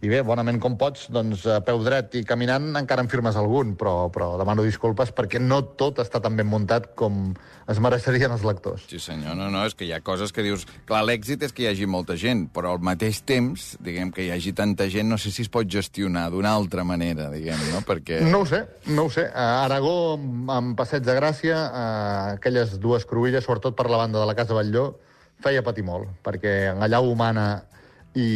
I 0.00 0.08
bé, 0.08 0.22
bonament 0.24 0.56
com 0.56 0.78
pots, 0.80 1.10
doncs 1.12 1.42
a 1.52 1.58
peu 1.60 1.82
dret 1.84 2.14
i 2.16 2.22
caminant 2.24 2.70
encara 2.78 3.02
en 3.04 3.08
firmes 3.12 3.36
algun, 3.36 3.74
però, 3.76 4.08
però 4.08 4.30
demano 4.40 4.64
disculpes 4.64 5.10
perquè 5.12 5.36
no 5.42 5.58
tot 5.76 6.00
està 6.00 6.22
tan 6.24 6.38
ben 6.38 6.48
muntat 6.48 6.94
com 6.96 7.34
es 7.68 7.80
mereixerien 7.84 8.32
els 8.32 8.46
lectors. 8.48 8.86
Sí, 8.88 8.96
senyor. 8.96 9.36
No, 9.36 9.50
no, 9.52 9.66
és 9.68 9.76
que 9.76 9.84
hi 9.84 9.92
ha 9.92 10.00
coses 10.00 10.32
que 10.32 10.44
dius... 10.46 10.64
Clar, 10.88 11.02
l'èxit 11.04 11.44
és 11.44 11.52
que 11.52 11.66
hi 11.66 11.68
hagi 11.68 11.84
molta 11.84 12.16
gent, 12.16 12.46
però 12.54 12.72
al 12.72 12.80
mateix 12.80 13.20
temps, 13.28 13.74
diguem, 13.84 14.08
que 14.16 14.24
hi 14.24 14.32
hagi 14.32 14.54
tanta 14.56 14.88
gent, 14.88 15.10
no 15.12 15.20
sé 15.20 15.34
si 15.34 15.44
es 15.44 15.52
pot 15.52 15.68
gestionar 15.68 16.30
d'una 16.32 16.54
altra 16.56 16.86
manera, 16.88 17.28
diguem, 17.34 17.60
no? 17.74 17.84
Perquè... 17.84 18.22
No 18.24 18.40
ho 18.40 18.48
sé, 18.48 18.64
no 18.88 19.04
ho 19.04 19.12
sé. 19.12 19.28
A 19.28 19.66
Aragó, 19.66 20.16
amb 20.16 20.72
Passeig 20.80 21.04
de 21.04 21.20
Gràcia, 21.20 21.60
aquelles 22.38 22.78
dues 22.80 23.04
cruïlles, 23.04 23.44
sobretot 23.44 23.76
per 23.76 23.90
la 23.92 24.00
banda 24.00 24.24
de 24.24 24.32
la 24.32 24.38
Casa 24.38 24.56
Batlló, 24.56 24.94
feia 25.44 25.60
patir 25.64 25.84
molt, 25.84 26.08
perquè 26.24 26.72
allà 26.72 27.04
humana 27.04 27.50
i, 28.14 28.30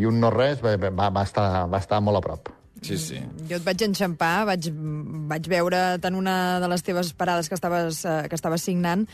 i 0.00 0.08
un 0.08 0.20
no 0.22 0.30
res 0.32 0.62
va, 0.64 0.76
va, 0.80 1.10
va, 1.10 1.22
estar, 1.26 1.66
va 1.70 1.82
estar 1.82 2.00
molt 2.04 2.20
a 2.20 2.24
prop. 2.24 2.52
Sí, 2.80 2.96
sí. 2.96 3.18
Jo 3.48 3.58
et 3.58 3.64
vaig 3.64 3.82
enxampar, 3.84 4.46
vaig, 4.48 4.70
vaig 5.28 5.48
veure 5.52 5.80
tant 6.00 6.16
una 6.16 6.34
de 6.62 6.68
les 6.72 6.84
teves 6.84 7.10
parades 7.12 7.50
que 7.50 7.58
estaves, 7.58 8.04
eh, 8.08 8.22
que 8.28 8.38
estaves 8.38 8.64
signant 8.64 9.04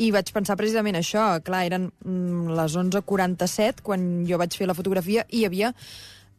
i 0.00 0.08
vaig 0.14 0.32
pensar 0.32 0.56
precisament 0.56 0.96
això. 0.96 1.26
Clar, 1.44 1.66
eren 1.68 1.90
mm, 1.90 2.56
les 2.56 2.78
11.47 2.80 3.84
quan 3.84 4.08
jo 4.28 4.40
vaig 4.40 4.56
fer 4.56 4.70
la 4.70 4.78
fotografia 4.78 5.26
i 5.28 5.42
hi 5.42 5.44
havia 5.50 5.74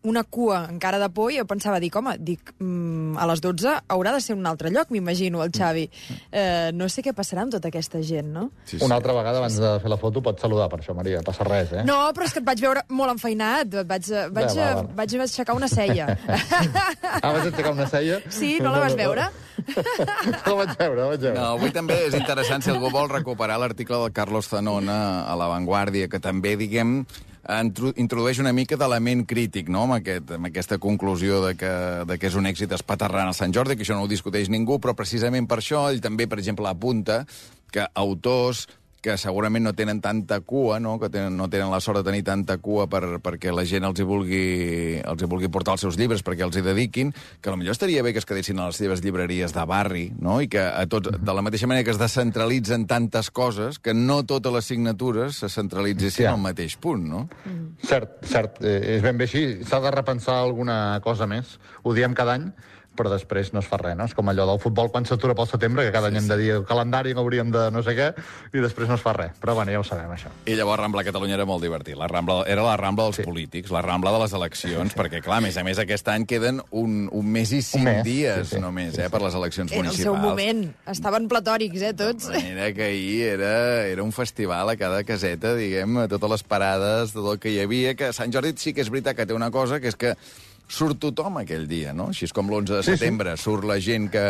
una 0.04 0.24
cua 0.24 0.66
encara 0.70 0.98
de 1.00 1.10
por 1.14 1.32
i 1.32 1.38
jo 1.38 1.46
pensava, 1.46 1.80
dic, 1.80 1.96
home, 1.96 2.16
dic, 2.20 2.54
mm, 2.60 3.18
a 3.22 3.28
les 3.30 3.42
12 3.42 3.76
haurà 3.88 4.14
de 4.16 4.22
ser 4.22 4.36
un 4.36 4.46
altre 4.50 4.72
lloc, 4.72 4.90
m'imagino, 4.90 5.44
el 5.44 5.52
Xavi. 5.54 5.90
Eh, 6.32 6.72
no 6.74 6.88
sé 6.90 7.04
què 7.06 7.14
passarà 7.14 7.44
amb 7.46 7.52
tota 7.54 7.70
aquesta 7.70 8.02
gent, 8.02 8.32
no? 8.34 8.50
sí, 8.66 8.78
sí. 8.80 8.86
Una 8.86 8.96
altra 8.96 9.14
vegada, 9.14 9.38
abans 9.38 9.58
de 9.62 9.74
fer 9.84 9.90
la 9.90 9.98
foto, 9.98 10.22
pots 10.26 10.42
saludar 10.42 10.70
per 10.70 10.80
això, 10.82 10.96
Maria, 10.98 11.22
passa 11.26 11.46
res, 11.46 11.72
eh? 11.74 11.84
No, 11.86 12.00
però 12.16 12.26
és 12.26 12.34
que 12.34 12.42
et 12.42 12.46
vaig 12.48 12.62
veure 12.62 12.84
molt 12.90 13.12
enfeinat. 13.18 13.74
Et 13.82 13.88
Vaig, 13.92 14.08
eh, 14.12 14.28
vaig, 14.32 14.48
Va, 14.48 14.54
va, 14.56 14.70
eh, 14.72 14.76
va. 14.76 14.84
vaig 15.02 15.16
aixecar 15.22 15.56
una 15.56 15.68
cella. 15.68 16.08
Ah, 17.22 17.32
vas 17.34 17.46
aixecar 17.46 17.74
una 17.74 17.88
cella? 17.90 18.20
Sí, 18.30 18.58
no 18.62 18.72
la 18.72 18.80
vas 18.80 18.96
veure? 18.96 19.28
la 20.46 20.54
vaig 20.56 20.72
veure, 20.80 21.08
vaig 21.12 21.20
veure. 21.20 21.36
No, 21.38 21.48
avui 21.58 21.74
també 21.76 21.98
és 22.08 22.16
interessant 22.18 22.64
si 22.64 22.72
algú 22.74 22.90
vol 22.94 23.10
recuperar 23.12 23.60
l'article 23.62 24.00
del 24.06 24.14
Carlos 24.16 24.50
Zanona 24.50 25.26
a 25.28 25.36
La 25.38 25.50
Vanguardia, 25.52 26.08
que 26.10 26.20
també, 26.24 26.56
diguem, 26.58 27.02
introdueix 27.98 28.40
una 28.40 28.54
mica 28.54 28.78
d'element 28.78 29.26
crític, 29.26 29.70
no?, 29.70 29.88
amb, 29.88 29.98
aquest, 30.00 30.36
amb 30.38 30.50
aquesta 30.52 30.78
conclusió 30.78 31.42
de 31.46 31.56
que, 31.58 31.72
de 32.06 32.18
que 32.22 32.30
és 32.30 32.38
un 32.38 32.46
èxit 32.46 32.74
espaterrant 32.78 33.32
al 33.32 33.38
Sant 33.38 33.54
Jordi, 33.56 33.76
que 33.76 33.86
això 33.86 33.98
no 33.98 34.06
ho 34.06 34.12
discuteix 34.12 34.52
ningú, 34.54 34.78
però 34.80 34.94
precisament 34.98 35.50
per 35.50 35.60
això 35.62 35.88
ell 35.90 36.02
també, 36.04 36.30
per 36.30 36.40
exemple, 36.40 36.70
apunta 36.70 37.24
que 37.72 37.88
autors 37.96 38.68
que 39.02 39.18
segurament 39.18 39.66
no 39.66 39.74
tenen 39.74 40.00
tanta 40.02 40.40
cua, 40.46 40.80
no? 40.80 41.00
que 41.02 41.10
tenen, 41.10 41.36
no 41.38 41.50
tenen 41.50 41.72
la 41.74 41.80
sort 41.82 42.00
de 42.00 42.06
tenir 42.06 42.22
tanta 42.24 42.60
cua 42.62 42.86
per, 42.88 43.18
perquè 43.24 43.50
la 43.54 43.66
gent 43.66 43.84
els 43.88 44.00
hi, 44.00 44.06
vulgui, 44.06 44.42
els 45.02 45.24
hi 45.24 45.30
vulgui 45.30 45.50
portar 45.50 45.74
els 45.74 45.82
seus 45.82 45.98
llibres 45.98 46.22
perquè 46.24 46.46
els 46.46 46.58
hi 46.58 46.62
dediquin, 46.66 47.12
que 47.42 47.50
potser 47.54 47.74
estaria 47.74 48.04
bé 48.06 48.14
que 48.14 48.22
es 48.22 48.30
quedessin 48.30 48.60
a 48.62 48.68
les 48.70 48.78
seves 48.78 49.02
llibreries 49.02 49.56
de 49.58 49.66
barri, 49.66 50.06
no? 50.22 50.38
i 50.42 50.48
que 50.52 50.62
a 50.62 50.86
tots, 50.86 51.10
de 51.18 51.34
la 51.34 51.42
mateixa 51.42 51.70
manera 51.70 51.84
que 51.88 51.96
es 51.96 52.00
descentralitzen 52.02 52.86
tantes 52.88 53.32
coses, 53.32 53.80
que 53.80 53.94
no 53.98 54.22
totes 54.24 54.54
les 54.54 54.70
signatures 54.70 55.42
se 55.42 55.50
centralitzessin 55.50 56.28
Ja. 56.28 56.36
al 56.36 56.44
mateix 56.44 56.78
punt, 56.78 57.08
no? 57.10 57.24
Cert, 57.88 58.20
cert, 58.30 58.60
eh, 58.62 58.98
és 58.98 59.02
ben 59.02 59.18
bé 59.18 59.26
així. 59.26 59.64
S'ha 59.66 59.80
de 59.82 59.90
repensar 59.92 60.38
alguna 60.44 61.00
cosa 61.02 61.26
més. 61.26 61.58
Ho 61.82 61.96
diem 61.98 62.14
cada 62.14 62.36
any. 62.38 62.52
Però 62.98 63.10
després 63.10 63.54
no 63.54 63.62
es 63.64 63.68
fa 63.70 63.78
res, 63.80 63.96
no? 63.98 64.06
És 64.06 64.14
com 64.14 64.28
allò 64.30 64.46
del 64.50 64.60
futbol 64.60 64.90
quan 64.92 65.06
s'atura 65.08 65.34
pel 65.38 65.48
setembre, 65.48 65.86
que 65.88 65.92
cada 65.96 66.10
any 66.12 66.18
hem 66.20 66.28
de 66.28 66.38
dir 66.38 66.50
el 66.58 66.66
calendari 66.68 67.14
que 67.16 67.20
hauríem 67.24 67.52
de 67.54 67.70
no 67.72 67.82
sé 67.84 67.96
què, 67.98 68.10
i 68.54 68.62
després 68.64 68.90
no 68.90 68.96
es 69.00 69.02
fa 69.02 69.14
res. 69.16 69.32
Però 69.42 69.56
bueno, 69.56 69.72
ja 69.72 69.80
ho 69.80 69.86
sabem, 69.88 70.12
això. 70.12 70.30
I 70.46 70.56
llavors 70.60 70.82
Rambla 70.82 71.04
Catalunya 71.08 71.36
era 71.40 71.46
molt 71.50 71.64
divertit. 71.64 71.96
La 71.98 72.08
Rambla, 72.12 72.42
era 72.52 72.66
la 72.68 72.76
Rambla 72.78 73.06
dels 73.10 73.22
sí. 73.22 73.24
polítics, 73.28 73.72
la 73.72 73.82
Rambla 73.82 74.12
de 74.12 74.20
les 74.26 74.34
eleccions, 74.38 74.96
perquè, 74.98 75.22
clar, 75.24 75.40
a 75.40 75.46
més 75.48 75.58
a 75.58 75.64
més, 75.64 75.80
aquest 75.82 76.08
any 76.12 76.26
queden 76.30 76.62
un, 76.72 77.08
un 77.12 77.32
mes 77.32 77.52
i 77.56 77.62
cinc 77.66 77.84
mes, 77.88 78.04
dies 78.06 78.48
sí, 78.50 78.56
sí. 78.58 78.62
només, 78.62 78.94
Sí, 78.96 79.02
eh, 79.02 79.08
sí. 79.08 79.12
per 79.16 79.22
les 79.24 79.36
eleccions 79.40 79.72
Era 79.72 79.80
el 79.80 79.86
municipals. 79.88 80.04
seu 80.04 80.16
moment. 80.30 80.64
Estaven 80.92 81.28
platòrics, 81.32 81.82
eh, 81.82 81.94
tots. 81.98 82.28
De 82.28 82.38
manera 82.44 82.72
que 82.74 82.84
ahir 82.92 83.22
era, 83.38 83.56
era 83.88 84.04
un 84.04 84.12
festival 84.12 84.70
a 84.70 84.76
cada 84.78 85.04
caseta, 85.08 85.56
diguem, 85.56 85.98
a 86.04 86.08
totes 86.12 86.30
les 86.38 86.44
parades, 86.44 87.14
tot 87.16 87.32
el 87.34 87.40
que 87.40 87.52
hi 87.56 87.60
havia, 87.64 87.96
que 87.96 88.12
Sant 88.14 88.32
Jordi 88.34 88.54
sí 88.58 88.74
que 88.76 88.82
és 88.84 88.90
veritat 88.92 89.16
que 89.16 89.26
té 89.26 89.34
una 89.34 89.52
cosa, 89.52 89.80
que 89.80 89.88
és 89.88 89.96
que 89.96 90.16
surt 90.72 91.00
tothom 91.04 91.42
aquell 91.42 91.66
dia, 91.68 91.92
no? 91.94 92.08
Així 92.14 92.26
és 92.30 92.34
com 92.36 92.48
l'11 92.50 92.78
de 92.78 92.82
Sí, 92.86 92.94
sí. 92.94 92.98
setembre, 93.02 93.36
surt 93.40 93.66
la 93.68 93.76
gent 93.84 94.08
que, 94.14 94.24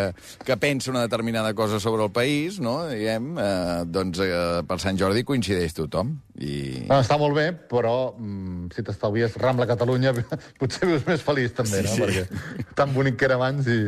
que 0.46 0.58
pensa 0.58 0.90
una 0.92 1.04
determinada 1.06 1.54
cosa 1.54 1.80
sobre 1.80 2.04
el 2.08 2.12
país, 2.12 2.60
no? 2.60 2.88
Diguem, 2.90 3.36
eh, 3.38 3.84
doncs 3.86 4.20
eh, 4.26 4.64
per 4.68 4.80
Sant 4.82 4.98
Jordi 5.00 5.24
coincideix 5.28 5.76
tothom. 5.78 6.16
I... 6.42 6.88
No, 6.90 6.98
està 7.04 7.20
molt 7.22 7.38
bé, 7.38 7.52
però 7.70 8.16
mm, 8.18 8.72
si 8.74 8.82
t'estalvies 8.88 9.38
Rambla 9.38 9.68
Catalunya, 9.70 10.16
potser 10.60 10.90
vius 10.90 11.06
més 11.08 11.22
feliç 11.22 11.54
també, 11.58 11.84
no? 11.86 11.94
Sí, 11.94 12.02
sí. 12.02 12.26
Perquè 12.26 12.74
tan 12.80 12.94
bonic 12.96 13.20
que 13.22 13.30
era 13.30 13.38
abans 13.38 13.70
i, 13.70 13.80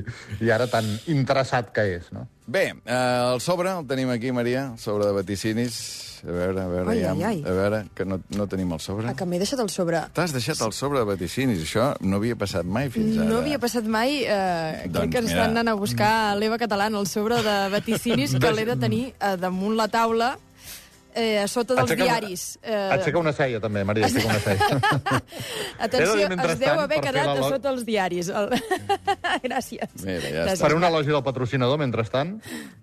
i 0.46 0.54
ara 0.54 0.70
tan 0.70 0.86
interessat 1.10 1.74
que 1.74 1.88
és, 1.98 2.12
no? 2.14 2.28
Bé, 2.46 2.74
eh, 2.86 3.32
el 3.34 3.40
sobre 3.42 3.70
el 3.72 3.86
tenim 3.88 4.10
aquí, 4.12 4.32
Maria, 4.32 4.74
sobre 4.78 5.06
de 5.06 5.14
vaticinis. 5.16 5.78
A 6.24 6.32
veure, 6.32 6.62
a 6.62 6.68
veure, 6.72 6.92
Ai, 6.92 7.02
ja, 7.04 7.12
ai, 7.12 7.24
ai. 7.24 7.40
a 7.44 7.52
veure, 7.52 7.80
que 7.96 8.06
no, 8.08 8.18
no 8.32 8.46
tenim 8.48 8.70
el 8.72 8.80
sobre. 8.80 9.10
Ah, 9.10 9.14
que 9.16 9.26
m'he 9.28 9.40
deixat 9.42 9.60
el 9.60 9.68
sobre. 9.72 10.00
T'has 10.16 10.32
deixat 10.32 10.62
el 10.64 10.72
sobre 10.72 11.02
de 11.02 11.08
vaticinis, 11.10 11.60
això 11.66 11.90
no 12.00 12.16
havia 12.22 12.38
passat 12.40 12.64
mai 12.64 12.88
fins 12.94 13.18
ara. 13.18 13.28
No 13.28 13.42
havia 13.42 13.60
passat 13.60 13.84
mai. 13.92 14.22
Eh, 14.24 14.86
Doncs 14.88 15.02
crec 15.02 15.12
que 15.18 15.22
mira. 15.26 15.34
estan 15.34 15.52
anant 15.58 15.74
a 15.74 15.76
buscar 15.76 16.12
a 16.32 16.36
l'Eva 16.40 16.56
Catalana 16.62 17.00
el 17.02 17.08
sobre 17.12 17.42
de 17.44 17.58
vaticinis 17.76 18.38
que 18.40 18.54
l'he 18.56 18.64
de 18.72 18.78
tenir 18.80 19.04
eh, 19.20 19.36
damunt 19.36 19.76
la 19.76 19.90
taula 19.92 20.38
eh, 21.16 21.40
a 21.40 21.48
sota 21.48 21.76
dels 21.78 21.90
Aixeca 21.92 22.04
una- 22.06 22.20
diaris. 22.20 22.44
Eh, 22.62 22.90
Aixeca 22.98 23.20
una 23.22 23.34
ceia, 23.34 23.60
també, 23.64 23.84
Maria, 23.88 24.06
aixeca 24.06 24.28
una 24.28 24.40
ceia. 24.40 25.22
Atenció, 25.88 26.28
es 26.28 26.60
deu 26.60 26.80
haver 26.84 27.00
quedat 27.04 27.28
a 27.28 27.36
lo- 27.40 27.50
sota 27.50 27.72
els 27.74 27.86
diaris. 27.88 28.30
El... 28.30 28.50
Gràcies. 29.48 29.90
Mira, 30.04 30.22
ja 30.22 30.44
Gràcies. 30.48 30.62
Faré 30.64 30.78
un 30.78 30.84
elogi 30.88 31.14
del 31.14 31.24
patrocinador, 31.26 31.80
mentrestant, 31.82 32.36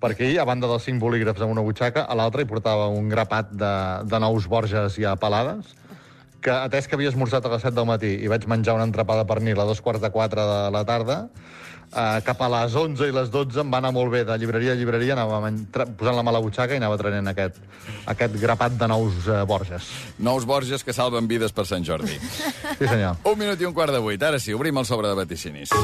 perquè 0.02 0.28
ahir, 0.28 0.40
a 0.42 0.46
banda 0.48 0.70
dels 0.70 0.86
cinc 0.88 1.00
bolígrafs 1.02 1.42
en 1.44 1.52
una 1.54 1.64
butxaca, 1.66 2.06
a 2.06 2.14
l'altra 2.18 2.42
hi 2.44 2.48
portava 2.50 2.88
un 2.92 3.08
grapat 3.12 3.50
de, 3.52 3.74
de 4.10 4.20
nous 4.22 4.46
Borges 4.50 4.96
ja 5.00 5.16
pelades, 5.20 5.74
que, 6.42 6.50
atès 6.50 6.88
que 6.88 6.96
havia 6.98 7.12
esmorzat 7.12 7.46
a 7.46 7.54
les 7.54 7.62
7 7.62 7.76
del 7.76 7.88
matí 7.88 8.12
i 8.24 8.30
vaig 8.30 8.46
menjar 8.50 8.76
una 8.78 8.86
entrepada 8.88 9.26
per 9.28 9.40
nil 9.44 9.60
a 9.60 9.68
dos 9.68 9.80
quarts 9.84 10.02
de 10.02 10.10
4 10.10 10.46
de 10.50 10.60
la 10.74 10.84
tarda, 10.88 11.18
eh, 11.92 12.20
cap 12.26 12.42
a 12.42 12.48
les 12.56 12.74
11 12.74 13.08
i 13.08 13.14
les 13.14 13.30
12 13.32 13.60
em 13.62 13.72
va 13.72 13.80
anar 13.82 13.92
molt 13.96 14.12
bé 14.12 14.24
de 14.24 14.36
llibreria 14.38 14.72
a 14.72 14.78
llibreria, 14.78 15.16
anava 15.16 15.40
posant 15.98 16.16
la 16.16 16.24
mà 16.24 16.32
a 16.32 16.38
la 16.38 16.44
butxaca 16.44 16.76
i 16.76 16.82
anava 16.82 16.98
trenent 17.00 17.32
aquest, 17.32 17.60
aquest 18.14 18.38
grapat 18.40 18.78
de 18.80 18.90
nous 18.90 19.26
eh, 19.28 19.42
Borges. 19.48 19.90
Nous 20.18 20.46
Borges 20.46 20.84
que 20.84 20.96
salven 20.96 21.28
vides 21.30 21.52
per 21.52 21.66
Sant 21.66 21.86
Jordi. 21.86 22.16
Sí, 22.78 22.86
senyor. 22.86 23.20
Un 23.24 23.38
minut 23.38 23.60
i 23.60 23.68
un 23.68 23.76
quart 23.76 23.92
de 23.94 24.02
vuit. 24.02 24.22
Ara 24.22 24.40
sí, 24.40 24.54
obrim 24.56 24.80
el 24.80 24.88
sobre 24.88 25.10
de 25.10 25.18
vaticinis. 25.18 25.74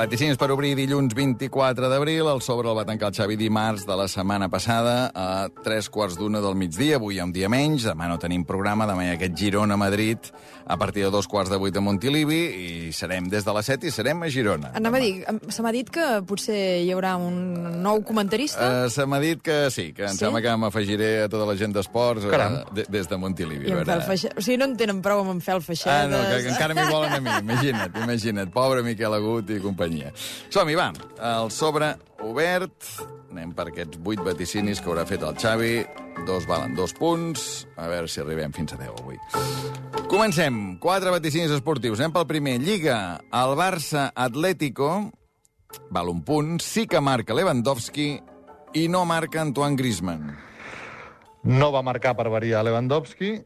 Vaticinis 0.00 0.38
per 0.40 0.46
obrir 0.54 0.70
dilluns 0.78 1.12
24 1.12 1.90
d'abril. 1.92 2.24
El 2.30 2.38
sobre 2.40 2.70
el 2.70 2.76
va 2.78 2.86
tancar 2.88 3.10
el 3.10 3.16
Xavi 3.18 3.34
dimarts 3.36 3.82
de 3.84 3.96
la 4.00 4.06
setmana 4.08 4.46
passada 4.48 5.10
a 5.12 5.50
tres 5.64 5.90
quarts 5.92 6.16
d'una 6.16 6.40
del 6.40 6.54
migdia. 6.56 6.96
Avui 6.96 7.18
hi 7.18 7.20
ha 7.20 7.26
un 7.28 7.34
dia 7.36 7.50
menys. 7.52 7.84
Demà 7.84 8.08
no 8.08 8.16
tenim 8.18 8.46
programa. 8.48 8.86
Demà 8.88 9.04
hi 9.04 9.10
ha 9.10 9.18
aquest 9.18 9.36
Girona-Madrid 9.36 10.30
a 10.70 10.78
partir 10.80 11.02
de 11.04 11.10
dos 11.12 11.26
quarts 11.28 11.50
de 11.52 11.58
vuit 11.60 11.76
a 11.76 11.82
Montilivi 11.84 12.38
i 12.88 12.92
serem 12.96 13.26
des 13.28 13.44
de 13.44 13.52
les 13.52 13.66
set 13.68 13.84
i 13.84 13.90
serem 13.92 14.22
a 14.24 14.30
Girona. 14.32 14.70
Anava 14.78 14.96
a 14.96 15.02
dir, 15.04 15.26
se 15.52 15.60
m'ha 15.66 15.72
dit 15.74 15.90
que 15.92 16.06
potser 16.24 16.56
hi 16.86 16.88
haurà 16.94 17.16
un 17.20 17.82
nou 17.84 18.00
comentarista. 18.06 18.86
Uh, 18.86 18.88
se 18.94 19.04
m'ha 19.04 19.20
dit 19.20 19.42
que 19.44 19.58
sí, 19.74 19.90
que 19.92 20.06
em 20.08 20.14
Sí? 20.16 20.22
sembla 20.24 20.40
que 20.40 20.56
m'afegiré 20.64 21.10
a 21.24 21.28
tota 21.28 21.44
la 21.50 21.58
gent 21.60 21.74
d'esports 21.76 22.24
uh, 22.24 22.64
des 22.88 23.04
de 23.10 23.16
Montilivi. 23.20 23.68
I 23.68 23.76
a 23.84 24.00
feixa... 24.06 24.32
O 24.32 24.40
sigui, 24.40 24.56
no 24.62 24.70
en 24.70 24.78
tenen 24.80 25.02
prou 25.04 25.20
amb 25.26 25.34
en 25.36 25.44
fel 25.44 25.60
Ah, 25.60 25.66
feixades. 25.68 26.08
no, 26.14 26.22
que, 26.30 26.40
que 26.46 26.54
encara 26.54 26.72
m'hi 26.78 26.88
volen 26.88 27.18
a 27.18 27.20
mi. 27.20 27.36
Imagina't, 27.50 28.00
imagina't. 28.06 28.54
Pobre 28.54 28.82
Miquel 28.86 29.12
Agut 29.18 29.50
i 29.50 29.58
companyia. 29.60 29.89
Som-hi, 30.50 30.76
va. 30.78 30.90
El 31.18 31.50
sobre 31.54 31.94
obert. 32.26 32.76
Anem 33.30 33.52
per 33.54 33.68
aquests 33.70 34.00
vuit 34.02 34.20
vaticinis 34.24 34.80
que 34.82 34.90
haurà 34.90 35.06
fet 35.08 35.22
el 35.26 35.36
Xavi. 35.38 35.74
Dos 36.26 36.46
valen 36.50 36.74
dos 36.78 36.94
punts. 36.96 37.66
A 37.78 37.88
veure 37.90 38.10
si 38.10 38.22
arribem 38.22 38.52
fins 38.52 38.74
a 38.74 38.80
10 38.80 38.90
avui. 39.00 39.18
Comencem. 40.10 40.78
Quatre 40.82 41.12
vaticinis 41.14 41.54
esportius. 41.54 42.00
Anem 42.00 42.14
pel 42.16 42.28
primer. 42.30 42.58
Lliga. 42.62 42.98
El 43.30 43.54
Barça 43.58 44.10
Atlético 44.14 45.10
val 45.90 46.10
un 46.10 46.24
punt. 46.26 46.58
Sí 46.60 46.86
que 46.90 47.00
marca 47.00 47.34
Lewandowski 47.36 48.12
i 48.74 48.86
no 48.88 49.04
marca 49.06 49.40
Antoine 49.42 49.78
Griezmann. 49.78 50.34
No 51.42 51.70
va 51.72 51.82
marcar 51.82 52.12
per 52.18 52.28
variar 52.28 52.64
Lewandowski, 52.66 53.38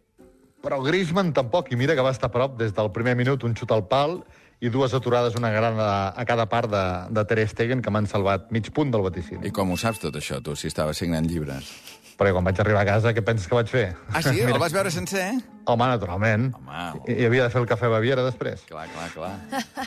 però 0.65 0.81
Griezmann 0.83 1.33
tampoc, 1.37 1.71
i 1.71 1.77
mira 1.79 1.95
que 1.95 2.03
va 2.03 2.11
estar 2.15 2.31
a 2.31 2.35
prop 2.35 2.57
des 2.59 2.75
del 2.75 2.91
primer 2.93 3.15
minut, 3.15 3.45
un 3.45 3.55
xut 3.55 3.71
al 3.71 3.85
pal 3.87 4.19
i 4.61 4.71
dues 4.73 4.95
aturades, 4.95 5.35
una 5.39 5.51
gran 5.55 5.81
a, 5.81 6.13
a 6.15 6.25
cada 6.29 6.47
part 6.51 6.71
de, 6.71 6.85
de 7.15 7.25
Ter 7.31 7.49
Stegen, 7.49 7.83
que 7.83 7.93
m'han 7.93 8.07
salvat 8.11 8.51
mig 8.55 8.71
punt 8.75 8.95
del 8.95 9.05
vaticini. 9.05 9.43
I 9.49 9.53
com 9.55 9.75
ho 9.75 9.81
saps 9.81 10.03
tot 10.05 10.17
això, 10.21 10.41
tu, 10.45 10.57
si 10.59 10.71
estava 10.71 10.95
signant 10.97 11.27
llibres? 11.29 11.71
Perquè 12.15 12.31
quan 12.31 12.47
vaig 12.47 12.61
arribar 12.63 12.85
a 12.85 12.87
casa, 12.87 13.11
què 13.15 13.25
penses 13.27 13.49
que 13.51 13.57
vaig 13.57 13.71
fer? 13.71 13.89
Ah, 14.13 14.23
sí? 14.23 14.39
El 14.47 14.61
vas 14.63 14.75
veure 14.75 14.91
sencer? 14.95 15.33
Home, 15.67 15.89
naturalment. 15.91 16.53
Home, 16.55 16.85
I, 17.09 17.17
I 17.17 17.27
havia 17.27 17.49
de 17.49 17.51
fer 17.51 17.63
el 17.63 17.67
cafè 17.67 17.89
Baviera 17.91 18.23
després. 18.27 18.63
Clar, 18.69 18.85
clar, 18.93 19.09
clar. 19.17 19.33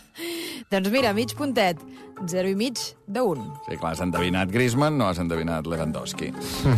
Doncs 0.74 0.92
mira, 0.92 1.14
mig 1.16 1.32
puntet, 1.38 1.80
0 2.28 2.52
i 2.52 2.58
mig 2.60 2.82
de 3.06 3.24
1. 3.24 3.46
Sí, 3.70 3.78
clar, 3.78 3.94
has 3.94 4.02
endevinat 4.04 4.52
Griezmann, 4.52 4.98
no 5.00 5.08
has 5.08 5.22
endevinat 5.24 5.70
Lewandowski. 5.70 6.34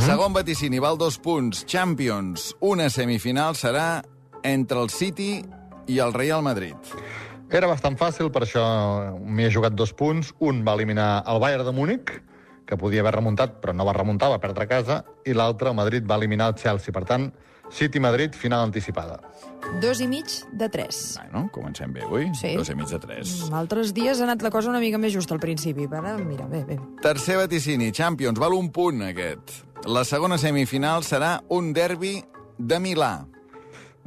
Segon 0.05 0.35
vaticini, 0.35 0.83
val 0.83 0.99
dos 0.99 1.17
punts. 1.23 1.63
Champions, 1.65 2.51
una 2.59 2.91
semifinal 2.93 3.57
serà 3.57 4.03
entre 4.45 4.83
el 4.83 4.93
City 4.93 5.39
i 5.89 5.97
el 6.03 6.13
Real 6.13 6.45
Madrid. 6.45 6.77
Era 7.49 7.67
bastant 7.67 7.97
fàcil, 7.97 8.29
per 8.29 8.43
això 8.45 8.63
m'hi 9.17 9.47
he 9.47 9.51
jugat 9.53 9.73
dos 9.73 9.93
punts. 9.97 10.33
Un 10.45 10.61
va 10.65 10.75
eliminar 10.77 11.23
el 11.27 11.39
Bayern 11.41 11.65
de 11.65 11.73
Múnich, 11.73 12.11
que 12.69 12.77
podia 12.77 13.01
haver 13.01 13.15
remuntat, 13.15 13.57
però 13.63 13.73
no 13.73 13.85
va 13.87 13.95
remuntar, 13.97 14.29
va 14.29 14.37
perdre 14.41 14.67
a 14.67 14.69
casa, 14.69 15.03
i 15.25 15.33
l'altre, 15.33 15.71
el 15.71 15.77
Madrid, 15.77 16.05
va 16.05 16.19
eliminar 16.21 16.51
el 16.51 16.59
Chelsea. 16.61 16.93
Per 16.93 17.01
tant, 17.09 17.31
City-Madrid, 17.73 18.33
final 18.37 18.67
anticipada. 18.67 19.19
2 19.81 20.01
i 20.01 20.07
mig 20.09 20.25
de 20.53 20.69
3. 20.69 20.99
Bueno, 21.23 21.47
comencem 21.53 21.93
bé 21.93 22.03
avui. 22.05 22.29
Sí. 22.37 22.55
Dos 22.57 22.69
i 22.69 22.75
mig 22.77 22.89
de 22.89 22.99
tres. 23.01 23.33
En 23.47 23.57
altres 23.57 23.93
dies 23.93 24.21
ha 24.21 24.25
anat 24.25 24.45
la 24.45 24.51
cosa 24.53 24.69
una 24.69 24.81
mica 24.81 25.01
més 25.01 25.13
justa 25.13 25.33
al 25.33 25.41
principi, 25.41 25.87
però 25.89 26.01
ara, 26.03 26.17
mira, 26.21 26.45
bé, 26.49 26.63
bé. 26.65 26.77
Tercer 27.01 27.37
vaticini, 27.41 27.91
Champions, 27.91 28.39
val 28.41 28.53
un 28.57 28.71
punt 28.73 29.03
aquest. 29.09 29.57
La 29.89 30.03
segona 30.05 30.37
semifinal 30.37 31.05
serà 31.07 31.39
un 31.49 31.73
derbi 31.73 32.17
de 32.57 32.79
Milà. 32.83 33.13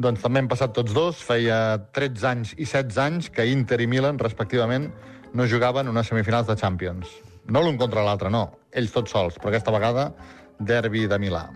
Doncs 0.00 0.22
també 0.24 0.40
hem 0.40 0.48
passat 0.48 0.72
tots 0.76 0.94
dos. 0.96 1.20
Feia 1.24 1.76
13 1.92 2.28
anys 2.28 2.54
i 2.56 2.64
16 2.64 3.00
anys 3.02 3.28
que 3.32 3.46
Inter 3.50 3.80
i 3.84 3.88
Milan, 3.90 4.20
respectivament, 4.22 4.88
no 5.34 5.48
jugaven 5.48 5.90
unes 5.92 6.08
semifinals 6.08 6.48
de 6.48 6.56
Champions. 6.56 7.10
No 7.48 7.62
l'un 7.62 7.78
contra 7.80 8.04
l'altre, 8.06 8.30
no. 8.30 8.46
Ells 8.72 8.94
tots 8.94 9.12
sols, 9.12 9.36
però 9.38 9.52
aquesta 9.52 9.74
vegada 9.74 10.12
derbi 10.60 11.06
de 11.10 11.18
Milà. 11.18 11.46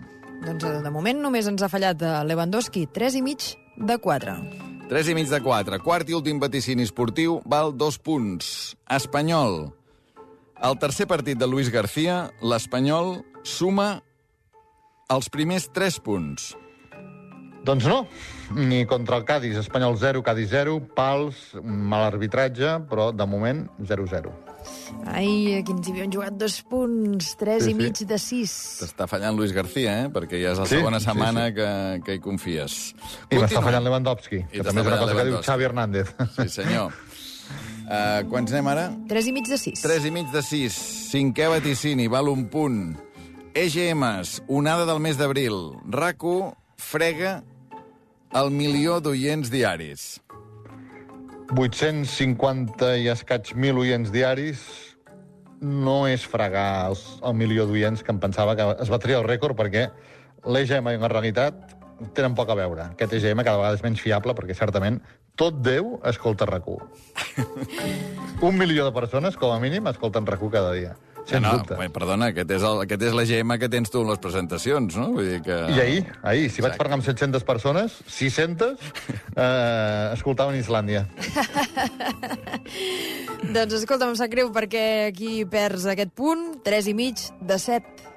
Doncs 0.43 0.65
eh, 0.67 0.79
de 0.83 0.91
moment 0.93 1.21
només 1.23 1.47
ens 1.49 1.63
ha 1.63 1.71
fallat 1.71 2.01
eh, 2.03 2.13
Lewandowski, 2.27 2.85
3 2.93 3.17
i 3.17 3.23
mig 3.25 3.53
de 3.77 3.97
4. 4.03 4.35
3 4.87 5.09
i 5.11 5.15
mig 5.17 5.31
de 5.31 5.39
4. 5.43 5.79
Quart 5.83 6.09
i 6.09 6.15
últim 6.15 6.39
vaticini 6.39 6.85
esportiu 6.87 7.41
val 7.45 7.73
dos 7.75 7.97
punts. 7.99 8.75
Espanyol. 8.93 9.71
El 10.63 10.77
tercer 10.81 11.07
partit 11.09 11.37
de 11.37 11.47
Luis 11.49 11.69
García, 11.73 12.31
l'Espanyol 12.41 13.19
suma 13.45 13.99
els 15.13 15.29
primers 15.33 15.67
3 15.73 15.99
punts. 16.05 16.53
Doncs 17.65 17.85
no, 17.89 18.07
ni 18.55 18.85
contra 18.85 19.17
el 19.17 19.25
Cádiz, 19.25 19.57
Espanyol 19.57 19.97
0, 19.99 20.21
Cádiz 20.23 20.49
0, 20.51 20.77
pals, 20.95 21.55
mal 21.63 22.05
arbitratge, 22.07 22.77
però 22.89 23.09
de 23.11 23.25
moment 23.27 23.65
0-0. 23.79 24.31
Ai, 25.07 25.55
aquí 25.59 25.71
ens 25.71 25.87
hi 25.87 25.93
havíem 25.93 26.11
jugat 26.11 26.35
dos 26.39 26.57
punts, 26.67 27.33
3 27.39 27.63
Sí, 27.63 27.71
i 27.71 27.73
sí. 27.73 27.77
mig 27.79 27.99
de 28.07 28.17
6. 28.19 28.53
T'està 28.81 29.07
fallant 29.07 29.35
Luis 29.35 29.53
García, 29.55 29.93
eh? 30.03 30.09
perquè 30.11 30.39
ja 30.41 30.51
és 30.55 30.59
la 30.59 30.65
Sí, 30.67 30.75
segona 30.77 30.99
sí, 30.99 31.05
setmana 31.07 31.45
sí. 31.47 31.53
Que, 31.55 31.67
que 32.05 32.15
hi 32.17 32.21
confies. 32.23 32.77
I 33.31 33.39
m'està 33.39 33.61
fallant 33.63 33.83
Lewandowski, 33.87 34.41
I 34.51 34.59
que 34.59 34.63
també 34.67 34.83
és 34.83 34.87
una 34.91 34.99
cosa 34.99 35.15
que 35.15 35.25
diu. 35.29 35.37
Xavi 35.43 35.67
Hernández. 35.67 36.11
Sí, 36.35 36.47
senyor. 36.51 36.91
Uh, 37.87 38.27
quants 38.27 38.51
anem 38.51 38.67
ara? 38.67 38.87
3 39.07 39.27
i 39.31 39.35
mig 39.35 39.47
de 39.47 39.55
6. 39.59 39.83
3 39.87 40.07
i 40.09 40.11
mig 40.11 40.31
de 40.33 40.41
6. 40.43 40.79
Cinquè 41.13 41.47
vaticini, 41.51 42.07
val 42.11 42.27
un 42.27 42.47
punt. 42.51 42.81
EGMs, 43.57 44.41
onada 44.51 44.83
del 44.85 44.99
mes 44.99 45.15
d'abril. 45.17 45.55
RACU 45.89 46.51
frega 46.77 47.41
el 48.37 48.51
milió 48.51 48.99
d'oients 49.03 49.49
diaris. 49.51 50.19
850 51.55 52.91
i 53.01 53.07
escaig 53.11 53.53
mil 53.55 53.79
oients 53.81 54.11
diaris 54.11 54.61
no 55.61 56.05
és 56.07 56.25
fregar 56.27 56.89
els, 56.91 57.01
el 57.25 57.33
milió 57.39 57.65
d'oients 57.65 58.03
que 58.03 58.13
em 58.13 58.19
pensava 58.21 58.55
que 58.59 58.67
es 58.83 58.91
batria 58.93 59.21
el 59.21 59.25
rècord 59.27 59.57
perquè 59.57 59.87
l'EGM 60.45 60.91
en 60.93 61.07
realitat 61.09 61.77
tenen 62.13 62.35
poc 62.37 62.51
a 62.53 62.57
veure. 62.59 62.91
Aquest 62.93 63.15
EGM 63.17 63.41
cada 63.41 63.57
vegada 63.57 63.79
és 63.79 63.83
menys 63.83 64.03
fiable 64.03 64.35
perquè 64.37 64.55
certament 64.57 64.99
tot 65.39 65.57
Déu 65.65 65.97
escolta 66.05 66.45
RAC1. 66.45 66.77
Un 68.47 68.57
milió 68.57 68.85
de 68.85 68.93
persones, 68.93 69.37
com 69.37 69.53
a 69.53 69.59
mínim, 69.61 69.87
escolten 69.89 70.27
RAC1 70.29 70.51
cada 70.53 70.75
dia. 70.77 70.93
Sens 71.27 71.43
no, 71.43 71.57
dubte. 71.57 71.75
bé, 71.75 71.89
perdona, 71.91 72.29
aquest 72.31 72.51
és, 72.55 72.63
el, 72.63 72.81
aquest 72.85 73.01
és 73.09 73.15
la 73.17 73.25
GM 73.27 73.57
que 73.59 73.67
tens 73.71 73.91
tu 73.91 73.99
en 73.99 74.07
les 74.13 74.21
presentacions, 74.23 74.95
no? 74.95 75.09
Vull 75.17 75.27
dir 75.27 75.41
que... 75.43 75.57
I 75.75 75.81
ahir, 75.83 76.03
ahir, 76.21 76.45
si 76.47 76.63
vaig 76.63 76.71
Exacte. 76.71 76.79
parlar 76.79 76.99
amb 77.01 77.03
700 77.03 77.43
persones, 77.47 77.97
600 78.15 78.85
eh, 79.35 80.15
escoltaven 80.15 80.55
Islàndia. 80.55 81.03
Doncs 83.55 83.75
escolta, 83.81 84.07
em 84.07 84.15
sap 84.19 84.31
greu 84.31 84.53
perquè 84.55 84.85
aquí 85.09 85.41
perds 85.51 85.89
aquest 85.91 86.15
punt, 86.15 86.61
3 86.65 86.91
i 86.93 86.95
mig 86.97 87.27
de 87.43 87.59
7. 87.59 88.07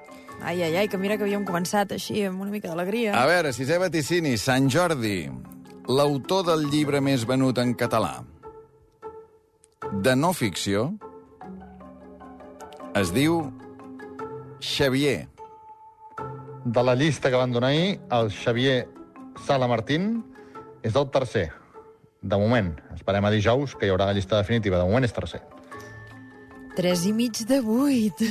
Ai, 0.41 0.63
ai, 0.63 0.73
ai, 0.79 0.87
que 0.89 0.97
mira 0.97 1.19
que 1.19 1.27
havíem 1.27 1.43
començat 1.45 1.91
així, 1.93 2.23
amb 2.25 2.41
una 2.41 2.49
mica 2.49 2.71
d'alegria. 2.71 3.11
A 3.19 3.27
veure, 3.29 3.51
sisè 3.53 3.77
vaticini, 3.77 4.37
Sant 4.41 4.71
Jordi, 4.73 5.27
l'autor 5.91 6.47
del 6.47 6.65
llibre 6.71 7.03
més 7.03 7.27
venut 7.29 7.59
en 7.61 7.75
català 7.77 8.21
de 9.91 10.15
no 10.15 10.31
ficció 10.33 10.93
es 12.95 13.11
diu 13.13 13.51
Xavier. 14.61 15.27
De 16.65 16.83
la 16.83 16.95
llista 16.95 17.29
que 17.29 17.39
van 17.39 17.51
donar 17.51 17.69
ahir, 17.69 17.99
el 18.11 18.29
Xavier 18.31 18.87
Sala 19.45 19.67
Martín 19.67 20.23
és 20.83 20.95
el 20.95 21.09
tercer. 21.09 21.49
De 22.21 22.37
moment. 22.37 22.75
Esperem 22.93 23.25
a 23.25 23.31
dijous, 23.33 23.73
que 23.73 23.87
hi 23.87 23.93
haurà 23.93 24.05
la 24.11 24.13
llista 24.13 24.37
definitiva. 24.37 24.77
De 24.77 24.85
moment 24.85 25.07
és 25.07 25.15
tercer. 25.15 25.41
3 26.77 27.07
i 27.09 27.13
mig 27.13 27.41
de 27.49 27.59
8. 27.59 28.29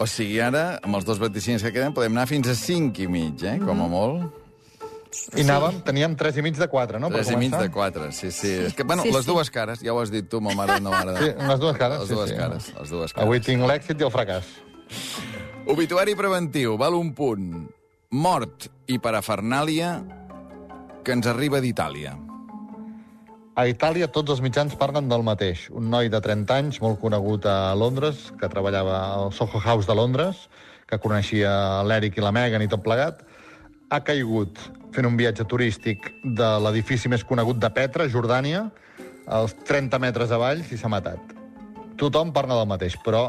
O 0.00 0.06
sigui, 0.08 0.40
ara, 0.40 0.78
amb 0.84 0.96
els 0.98 1.04
dos 1.04 1.20
vaticins 1.20 1.62
que 1.62 1.72
queden, 1.72 1.94
podem 1.96 2.16
anar 2.16 2.26
fins 2.28 2.48
a 2.48 2.56
5 2.56 3.04
i 3.04 3.06
mig, 3.08 3.44
eh? 3.44 3.58
Com 3.62 3.80
a 3.84 3.88
molt. 3.92 4.45
I 5.36 5.44
anàvem, 5.44 5.80
teníem 5.86 6.16
3 6.18 6.38
i 6.40 6.44
mig 6.44 6.58
de 6.58 6.68
4, 6.68 7.00
no? 7.02 7.10
per 7.12 7.22
3 7.22 7.32
i 7.34 7.38
mig 7.40 7.54
de 7.54 7.70
4, 7.72 8.10
sí, 8.12 8.30
sí. 8.34 8.52
És 8.68 8.74
que, 8.74 8.84
bueno, 8.84 9.02
Sí, 9.06 9.12
les 9.14 9.24
sí. 9.24 9.30
dues 9.30 9.50
cares, 9.50 9.80
ja 9.84 9.94
ho 9.94 10.00
has 10.00 10.12
dit 10.12 10.28
tu, 10.28 10.40
ma 10.40 10.54
mare 10.58 10.78
no 10.80 10.90
mare. 10.94 11.16
Sí, 11.20 11.30
les 11.48 11.60
dues 11.62 11.76
cares. 11.80 12.00
Les 12.00 12.08
sí, 12.08 12.14
dues 12.14 12.30
sí. 12.30 12.36
cares, 12.36 12.68
les 12.74 12.90
dues 12.90 13.12
cares. 13.12 13.26
Avui 13.26 13.40
tinc 13.40 13.66
l'èxit 13.66 14.00
i 14.00 14.06
el 14.06 14.12
fracàs. 14.14 14.52
Obituari 15.66 16.14
preventiu, 16.14 16.76
val 16.78 16.94
un 16.94 17.10
punt. 17.16 17.66
Mort 18.14 18.68
i 18.86 19.00
parafernàlia 19.02 19.96
que 21.02 21.14
ens 21.14 21.26
arriba 21.26 21.58
d'Itàlia. 21.60 22.14
A 23.56 23.64
Itàlia 23.70 24.06
tots 24.12 24.34
els 24.34 24.42
mitjans 24.44 24.74
parlen 24.76 25.08
del 25.08 25.22
mateix. 25.24 25.70
Un 25.72 25.88
noi 25.90 26.10
de 26.12 26.20
30 26.20 26.54
anys, 26.60 26.78
molt 26.84 27.00
conegut 27.00 27.46
a 27.48 27.74
Londres, 27.74 28.26
que 28.36 28.50
treballava 28.52 28.98
al 29.14 29.32
Soho 29.32 29.58
House 29.64 29.88
de 29.88 29.96
Londres, 29.96 30.42
que 30.86 30.98
coneixia 31.02 31.82
l'Eric 31.88 32.18
i 32.20 32.24
la 32.24 32.34
Megan 32.36 32.62
i 32.62 32.68
tot 32.68 32.84
plegat, 32.84 33.24
ha 33.90 34.00
caigut 34.04 34.60
fent 34.96 35.08
un 35.08 35.16
viatge 35.18 35.44
turístic 35.44 36.08
de 36.24 36.48
l'edifici 36.64 37.10
més 37.12 37.24
conegut 37.28 37.60
de 37.60 37.70
Petra, 37.76 38.08
Jordània, 38.08 38.64
als 39.26 39.52
30 39.68 40.00
metres 40.00 40.32
avall 40.32 40.62
i 40.72 40.78
s'ha 40.80 40.90
matat. 40.92 41.34
Tothom 42.00 42.32
parla 42.32 42.56
del 42.56 42.68
mateix, 42.70 42.96
però 43.04 43.24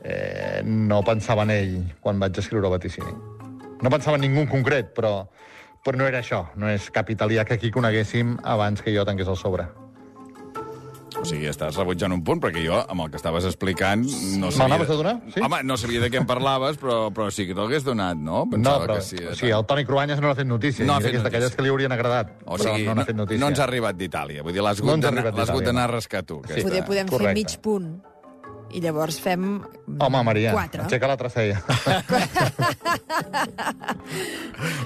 eh, 0.00 0.62
no 0.64 1.02
pensava 1.04 1.44
en 1.44 1.52
ell 1.54 1.78
quan 2.00 2.20
vaig 2.22 2.40
escriure 2.40 2.68
el 2.68 2.76
vaticini. 2.76 3.14
No 3.84 3.92
pensava 3.92 4.16
en 4.16 4.24
ningú 4.24 4.44
en 4.44 4.52
concret, 4.52 4.92
però, 4.96 5.14
però 5.84 6.00
no 6.00 6.08
era 6.08 6.22
això. 6.24 6.44
No 6.56 6.72
és 6.72 6.88
cap 6.94 7.10
italià 7.12 7.44
que 7.44 7.58
aquí 7.58 7.72
coneguéssim 7.74 8.38
abans 8.56 8.84
que 8.84 8.94
jo 8.96 9.04
tanqués 9.04 9.28
el 9.28 9.40
sobre. 9.40 9.68
O 11.24 11.26
sigui, 11.26 11.46
estàs 11.48 11.76
rebutjant 11.80 12.12
un 12.12 12.20
punt, 12.22 12.36
perquè 12.42 12.60
jo, 12.66 12.76
amb 12.84 13.00
el 13.00 13.08
que 13.10 13.16
estaves 13.16 13.46
explicant, 13.48 14.02
no 14.36 14.50
Me 14.50 14.52
sabia... 14.52 14.66
l'anaves 14.68 14.90
a 14.92 14.96
donar? 14.98 15.14
Sí? 15.32 15.40
Home, 15.40 15.62
no 15.64 15.78
sabia 15.80 16.02
de 16.04 16.10
què 16.12 16.20
em 16.20 16.26
parlaves, 16.28 16.76
però, 16.76 17.08
però 17.16 17.30
sí 17.32 17.46
que 17.48 17.56
te'l 17.56 17.72
donat, 17.86 18.16
no? 18.20 18.44
No, 18.44 18.50
Pensava 18.52 18.84
però 18.84 18.98
que 19.00 19.06
sí. 19.08 19.16
o 19.24 19.34
sigui, 19.34 19.52
el 19.56 19.64
Toni 19.64 19.86
Cruanyes 19.88 20.20
no 20.20 20.28
n'ha 20.28 20.34
fet 20.36 20.46
notícia. 20.46 20.84
No 20.84 20.92
ha 20.98 21.00
No 21.00 21.06
fet 21.08 21.14
és 21.16 21.22
d'aquelles 21.24 21.48
notícia. 21.48 21.56
que 21.56 21.62
li 21.62 21.72
haurien 21.72 21.92
agradat, 21.96 22.34
O 22.44 22.58
però 22.58 22.74
sigui, 22.74 22.84
no 22.86 22.94
n'ha 22.94 23.04
fet 23.08 23.16
notícia. 23.16 23.40
no 23.40 23.48
ens 23.48 23.58
ha 23.58 23.64
arribat 23.64 23.96
d'Itàlia. 23.96 24.42
Vull 24.44 24.52
dir, 24.52 24.60
l'has 24.62 24.82
No 24.84 24.92
hagut 24.92 24.98
ha 24.98 25.00
d'anar 25.08 25.84
a 25.84 25.86
no. 25.88 25.94
rescar 25.96 26.22
tu. 26.28 26.42
Sí. 26.46 26.52
aquesta. 26.60 26.84
Podem 26.84 27.08
fer 27.08 27.16
correcte. 27.16 27.34
mig 27.40 27.56
punt. 27.64 27.88
I 28.72 28.80
llavors 28.82 29.18
fem... 29.22 29.60
Home, 30.00 30.22
Maria, 30.26 30.52
4. 30.56 30.82
aixeca 30.86 31.06
l'altra 31.10 31.28
cella. 31.30 31.60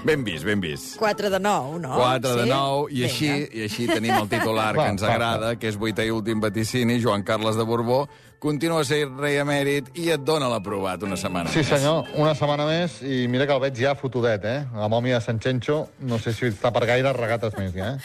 Ben 0.05 0.23
vist, 0.25 0.45
ben 0.45 0.61
vist. 0.61 0.97
4 0.99 1.31
de 1.31 1.39
9, 1.41 1.79
no? 1.81 1.95
4 1.97 2.35
de 2.37 2.43
Sí? 2.45 2.49
9, 2.51 2.87
i 2.91 2.95
Vinga. 2.95 3.07
així, 3.09 3.31
i 3.59 3.63
així 3.67 3.87
tenim 3.89 4.15
el 4.17 4.29
titular 4.31 4.71
Va, 4.77 4.85
que 4.85 4.91
ens 4.95 5.03
va, 5.05 5.13
agrada, 5.15 5.55
que 5.59 5.69
és 5.69 5.77
vuitè 5.81 6.07
i 6.07 6.13
últim 6.15 6.41
vaticini, 6.41 7.01
Joan 7.03 7.23
Carles 7.27 7.57
de 7.59 7.65
Borbó, 7.69 8.07
continua 8.39 8.85
sent 8.87 9.17
rei 9.19 9.37
emèrit 9.43 9.89
i 9.99 10.09
et 10.15 10.23
dona 10.23 10.47
l'aprovat 10.51 11.03
una 11.03 11.17
setmana 11.19 11.51
Sí, 11.51 11.59
més. 11.59 11.67
senyor, 11.73 12.07
una 12.23 12.35
setmana 12.39 12.67
més 12.69 13.01
i 13.03 13.25
mira 13.29 13.47
que 13.49 13.55
el 13.57 13.61
veig 13.65 13.75
ja 13.81 13.97
fotudet, 13.99 14.45
eh? 14.47 14.61
La 14.79 14.87
mòmia 14.89 15.19
de 15.19 15.25
Sant 15.25 15.41
Xenxo, 15.43 15.79
no 16.07 16.21
sé 16.23 16.33
si 16.33 16.47
està 16.47 16.71
per 16.73 16.85
gaire 16.87 17.13
regates 17.17 17.57
més, 17.59 17.73
ja, 17.75 17.97
eh? 17.97 17.99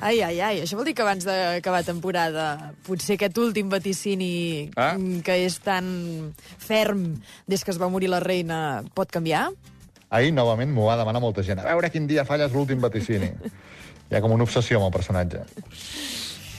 Ai, 0.00 0.22
ai, 0.24 0.40
ai, 0.40 0.60
això 0.64 0.78
vol 0.80 0.88
dir 0.88 0.94
que 0.96 1.04
abans 1.04 1.26
d'acabar 1.28 1.82
temporada 1.84 2.72
potser 2.86 3.18
aquest 3.18 3.36
últim 3.44 3.68
vaticini 3.68 4.70
Ah. 4.76 4.94
que 5.24 5.36
és 5.44 5.58
tan 5.60 6.32
ferm 6.58 7.20
des 7.46 7.62
que 7.64 7.70
es 7.70 7.78
va 7.80 7.88
morir 7.92 8.08
la 8.08 8.20
reina 8.20 8.82
pot 8.94 9.10
canviar? 9.12 9.50
Ahir, 10.10 10.32
novament, 10.32 10.70
m'ho 10.72 10.86
va 10.88 10.96
demanar 10.96 11.20
molta 11.20 11.42
gent. 11.44 11.60
A 11.60 11.68
veure 11.74 11.90
quin 11.92 12.06
dia 12.08 12.24
falles 12.24 12.50
l'últim 12.52 12.80
vaticini. 12.80 13.28
Hi 14.08 14.16
ha 14.16 14.22
com 14.24 14.32
una 14.32 14.44
obsessió 14.48 14.78
amb 14.80 14.86
el 14.88 14.92
personatge. 14.96 15.42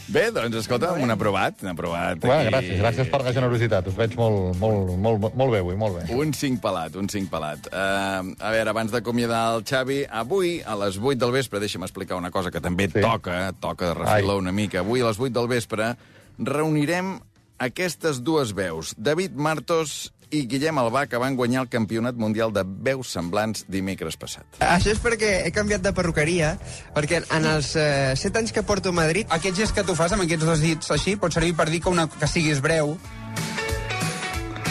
Bé, 0.09 0.31
doncs, 0.33 0.55
escolta, 0.57 0.93
un 0.97 1.11
aprovat, 1.13 1.59
un 1.61 1.69
aprovat. 1.69 2.17
Aquí. 2.17 2.47
gràcies, 2.49 2.79
gràcies 2.81 3.09
per 3.11 3.19
la 3.21 3.33
generositat. 3.35 3.87
Us 3.91 3.97
veig 3.97 4.15
molt, 4.17 4.55
molt, 4.57 4.95
molt, 4.97 5.35
molt 5.37 5.53
bé 5.53 5.59
avui, 5.61 5.75
molt 5.77 5.99
bé. 5.99 6.05
Un 6.17 6.31
cinc 6.33 6.57
pelat, 6.63 6.95
un 6.97 7.05
cinc 7.13 7.29
pelat. 7.29 7.67
Uh, 7.69 8.31
a 8.41 8.49
veure, 8.55 8.71
abans 8.73 8.89
d'acomiadar 8.91 9.43
el 9.59 9.61
Xavi, 9.69 9.99
avui, 10.09 10.55
a 10.65 10.73
les 10.81 10.97
8 10.97 11.19
del 11.21 11.35
vespre, 11.35 11.61
deixa'm 11.61 11.85
explicar 11.85 12.17
una 12.17 12.31
cosa 12.33 12.49
que 12.49 12.59
també 12.61 12.87
Sí. 12.89 13.01
toca, 13.05 13.51
toca 13.61 13.91
de 13.93 13.99
refilar 13.99 14.37
una 14.41 14.51
mica. 14.51 14.79
Avui, 14.81 15.01
a 15.01 15.11
les 15.11 15.19
8 15.19 15.29
del 15.37 15.47
vespre, 15.47 15.95
reunirem 16.39 17.19
aquestes 17.59 18.23
dues 18.23 18.53
veus, 18.55 18.95
David 18.97 19.35
Martos 19.35 20.11
i 20.31 20.45
Guillem 20.49 20.77
Albà, 20.81 21.05
que 21.09 21.19
van 21.21 21.35
guanyar 21.37 21.63
el 21.65 21.69
Campionat 21.71 22.17
Mundial 22.19 22.53
de 22.53 22.63
Veus 22.65 23.11
Semblants 23.15 23.65
dimecres 23.71 24.17
passat. 24.19 24.59
Això 24.65 24.93
és 24.93 25.01
perquè 25.03 25.31
he 25.45 25.53
canviat 25.55 25.83
de 25.85 25.93
perruqueria, 25.95 26.55
perquè 26.95 27.23
en 27.35 27.47
els 27.49 27.73
eh, 27.79 28.15
set 28.19 28.37
anys 28.37 28.53
que 28.55 28.65
porto 28.65 28.93
a 28.93 28.99
Madrid... 28.99 29.29
Aquest 29.39 29.57
gest 29.61 29.77
que 29.77 29.85
tu 29.85 29.95
fas 29.97 30.13
amb 30.15 30.25
aquests 30.25 30.45
dos 30.45 30.65
dits 30.65 30.91
així 30.95 31.15
pot 31.19 31.33
servir 31.33 31.55
per 31.57 31.69
dir 31.71 31.81
que, 31.83 31.93
una, 31.93 32.09
que 32.09 32.29
siguis 32.29 32.61
breu. 32.65 32.97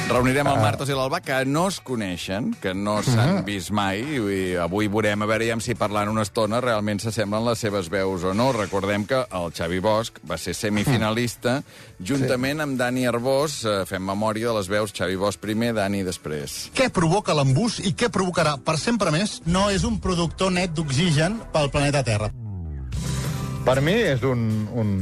Reunirem 0.08 0.48
el 0.48 0.56
Martos 0.56 0.88
i 0.88 0.94
l'Albà, 0.96 1.18
que 1.20 1.36
no 1.44 1.66
es 1.68 1.78
coneixen, 1.84 2.46
que 2.62 2.72
no 2.72 2.94
s'han 3.04 3.42
vist 3.44 3.68
mai, 3.76 4.00
i 4.00 4.38
avui 4.56 4.88
veurem 4.88 5.20
a 5.20 5.28
veure 5.28 5.58
si 5.60 5.76
parlant 5.76 6.08
una 6.08 6.24
estona 6.24 6.62
realment 6.64 7.02
s'assemblen 7.02 7.44
les 7.44 7.60
seves 7.60 7.90
veus 7.92 8.24
o 8.24 8.32
no. 8.32 8.46
Recordem 8.56 9.04
que 9.04 9.20
el 9.20 9.52
Xavi 9.52 9.82
Bosch 9.84 10.22
va 10.24 10.38
ser 10.40 10.54
semifinalista, 10.56 11.58
juntament 12.00 12.64
amb 12.64 12.80
Dani 12.80 13.04
Arbós, 13.10 13.60
eh, 13.68 13.84
fem 13.84 14.02
memòria 14.02 14.48
de 14.48 14.56
les 14.56 14.72
veus 14.72 14.96
Xavi 14.96 15.20
Bosch 15.20 15.42
primer, 15.44 15.74
Dani 15.76 16.02
després. 16.08 16.56
Què 16.72 16.88
provoca 16.88 17.36
l'embús 17.36 17.78
i 17.84 17.92
què 17.92 18.08
provocarà 18.08 18.56
per 18.64 18.78
sempre 18.80 19.12
més 19.12 19.42
no 19.44 19.68
és 19.68 19.84
un 19.84 20.00
productor 20.00 20.56
net 20.56 20.72
d'oxigen 20.72 21.42
pel 21.52 21.68
planeta 21.68 22.02
Terra. 22.02 22.32
Per 23.64 23.80
mi 23.84 24.00
és 24.08 24.24
un, 24.24 24.48
un, 24.72 24.98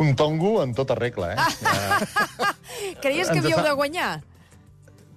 un 0.00 0.16
tongo 0.16 0.62
en 0.64 0.72
tota 0.72 0.96
regla, 0.96 1.34
eh? 1.36 2.54
Creies 3.02 3.30
que 3.30 3.38
havíeu 3.40 3.60
de 3.64 3.72
guanyar? 3.78 4.12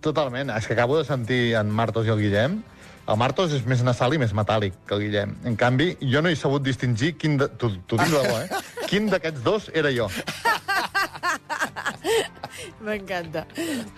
Totalment. 0.02 0.50
És 0.56 0.68
que 0.68 0.74
acabo 0.78 0.98
de 1.00 1.06
sentir 1.08 1.56
en 1.60 1.70
Martos 1.74 2.06
i 2.08 2.10
el 2.14 2.20
Guillem. 2.22 2.60
El 3.08 3.16
Martos 3.18 3.54
és 3.56 3.64
més 3.66 3.82
nasal 3.88 4.14
i 4.14 4.20
més 4.20 4.34
metàl·lic 4.36 4.74
que 4.88 4.94
el 4.98 5.02
Guillem. 5.06 5.36
En 5.48 5.56
canvi, 5.60 5.94
jo 6.12 6.22
no 6.22 6.30
he 6.30 6.36
sabut 6.36 6.64
distingir 6.64 7.14
quin 7.18 7.38
de... 7.40 7.48
T'ho 7.58 7.70
dic 7.72 7.88
de 7.88 8.08
debò, 8.12 8.40
eh? 8.44 8.50
Quin 8.88 9.08
d'aquests 9.12 9.44
dos 9.46 9.70
era 9.74 9.92
jo. 9.96 10.10
M'encanta. 12.84 13.46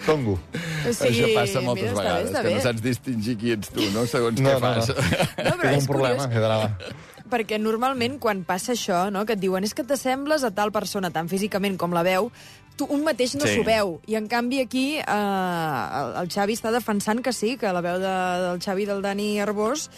Tongo. 0.05 0.36
O 0.38 0.93
sigui, 0.93 1.10
Això 1.10 1.27
passa 1.36 1.62
moltes 1.63 1.91
mira, 1.91 1.93
està 1.93 2.01
bé, 2.01 2.08
vegades, 2.08 2.29
està 2.29 2.41
que 2.41 2.47
bé. 2.47 2.55
no 2.55 2.63
saps 2.65 2.84
distingir 2.86 3.36
qui 3.41 3.51
ets 3.55 3.71
tu, 3.73 3.86
no? 3.93 4.05
Segons 4.10 4.39
No, 4.41 4.49
què 4.49 4.55
no, 4.55 4.60
no. 4.60 4.65
fas. 4.65 4.89
No, 5.45 5.53
però 5.60 5.69
Tinc 5.69 5.75
és 5.75 5.84
un 5.84 5.89
problema. 5.91 6.25
curiós. 6.25 6.41
D'anar... 6.45 6.95
Perquè 7.29 7.60
normalment 7.62 8.15
quan 8.21 8.41
passa 8.47 8.73
això, 8.73 9.03
no, 9.13 9.21
que 9.29 9.36
et 9.38 9.41
diuen 9.43 9.63
és 9.67 9.75
que 9.77 9.84
t'assembles 9.86 10.45
a 10.47 10.49
tal 10.55 10.71
persona, 10.73 11.12
tant 11.13 11.29
físicament 11.29 11.77
com 11.77 11.93
la 11.93 12.01
veu, 12.08 12.32
tu 12.79 12.87
un 12.89 13.03
mateix 13.03 13.35
no 13.35 13.43
Sí. 13.45 13.57
s'ho 13.57 13.65
veu. 13.67 13.97
I 14.07 14.15
en 14.19 14.29
canvi 14.31 14.61
aquí 14.63 14.85
eh, 14.97 15.03
el, 15.05 16.15
el 16.23 16.31
Xavi 16.31 16.55
està 16.57 16.71
defensant 16.71 17.19
que 17.25 17.33
sí, 17.35 17.57
que 17.59 17.71
la 17.75 17.81
veu 17.83 17.99
de, 18.01 18.15
del 18.47 18.63
Xavi 18.63 18.87
i 18.87 18.89
del 18.89 19.03
Dani 19.03 19.27
Arbós 19.43 19.89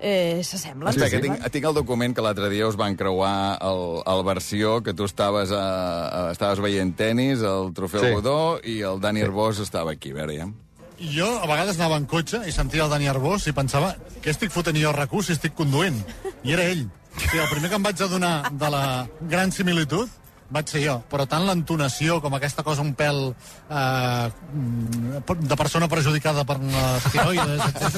eh, 0.00 0.40
s'assemblen. 0.42 0.90
Espera, 0.94 1.10
que 1.12 1.20
tinc, 1.20 1.44
tinc 1.52 1.68
el 1.68 1.76
document 1.76 2.16
que 2.16 2.24
l'altre 2.24 2.48
dia 2.48 2.66
us 2.68 2.78
van 2.80 2.96
creuar 2.96 3.58
el, 3.60 3.84
el 4.08 4.24
versió, 4.24 4.78
que 4.82 4.94
tu 4.96 5.04
estaves, 5.04 5.52
a, 5.52 5.60
a, 6.08 6.24
estaves 6.32 6.62
veient 6.64 6.96
tennis, 6.96 7.44
el 7.44 7.70
trofeu 7.76 8.00
Sí. 8.06 8.12
Godó, 8.16 8.58
i 8.64 8.80
el 8.80 8.98
Dani 9.04 9.22
Arbós 9.26 9.60
estava 9.60 9.92
aquí, 9.92 10.10
a 10.16 10.20
veure, 10.22 10.38
ja. 10.40 10.48
Jo 11.00 11.26
a 11.40 11.46
vegades 11.48 11.78
anava 11.78 11.96
en 11.96 12.04
cotxe 12.04 12.42
i 12.44 12.52
sentia 12.52 12.84
el 12.84 12.90
Dani 12.92 13.06
Arbós 13.08 13.46
i 13.48 13.54
pensava 13.56 13.94
què 14.20 14.32
estic 14.34 14.50
fotent 14.52 14.76
jo 14.76 14.90
a 14.90 14.96
RAC1 14.98 15.22
si 15.30 15.32
estic 15.32 15.54
conduint? 15.56 15.96
I 16.44 16.52
era 16.52 16.66
ell. 16.68 16.82
O 17.16 17.20
sigui, 17.20 17.40
el 17.40 17.48
primer 17.50 17.70
que 17.72 17.78
em 17.80 17.86
vaig 17.86 18.02
adonar 18.04 18.34
de 18.52 18.68
la 18.70 18.82
gran 19.30 19.50
similitud 19.52 20.08
vaig 20.50 20.70
ser 20.72 20.80
jo, 20.82 20.96
però 21.10 21.26
tant 21.30 21.44
l'entonació 21.46 22.20
com 22.22 22.34
aquesta 22.34 22.64
cosa 22.66 22.82
un 22.82 22.90
pèl 22.98 23.20
eh, 23.70 24.30
de 25.52 25.56
persona 25.56 25.88
perjudicada 25.88 26.42
per 26.48 26.56
esteroides, 26.96 27.62
etc. 27.70 27.94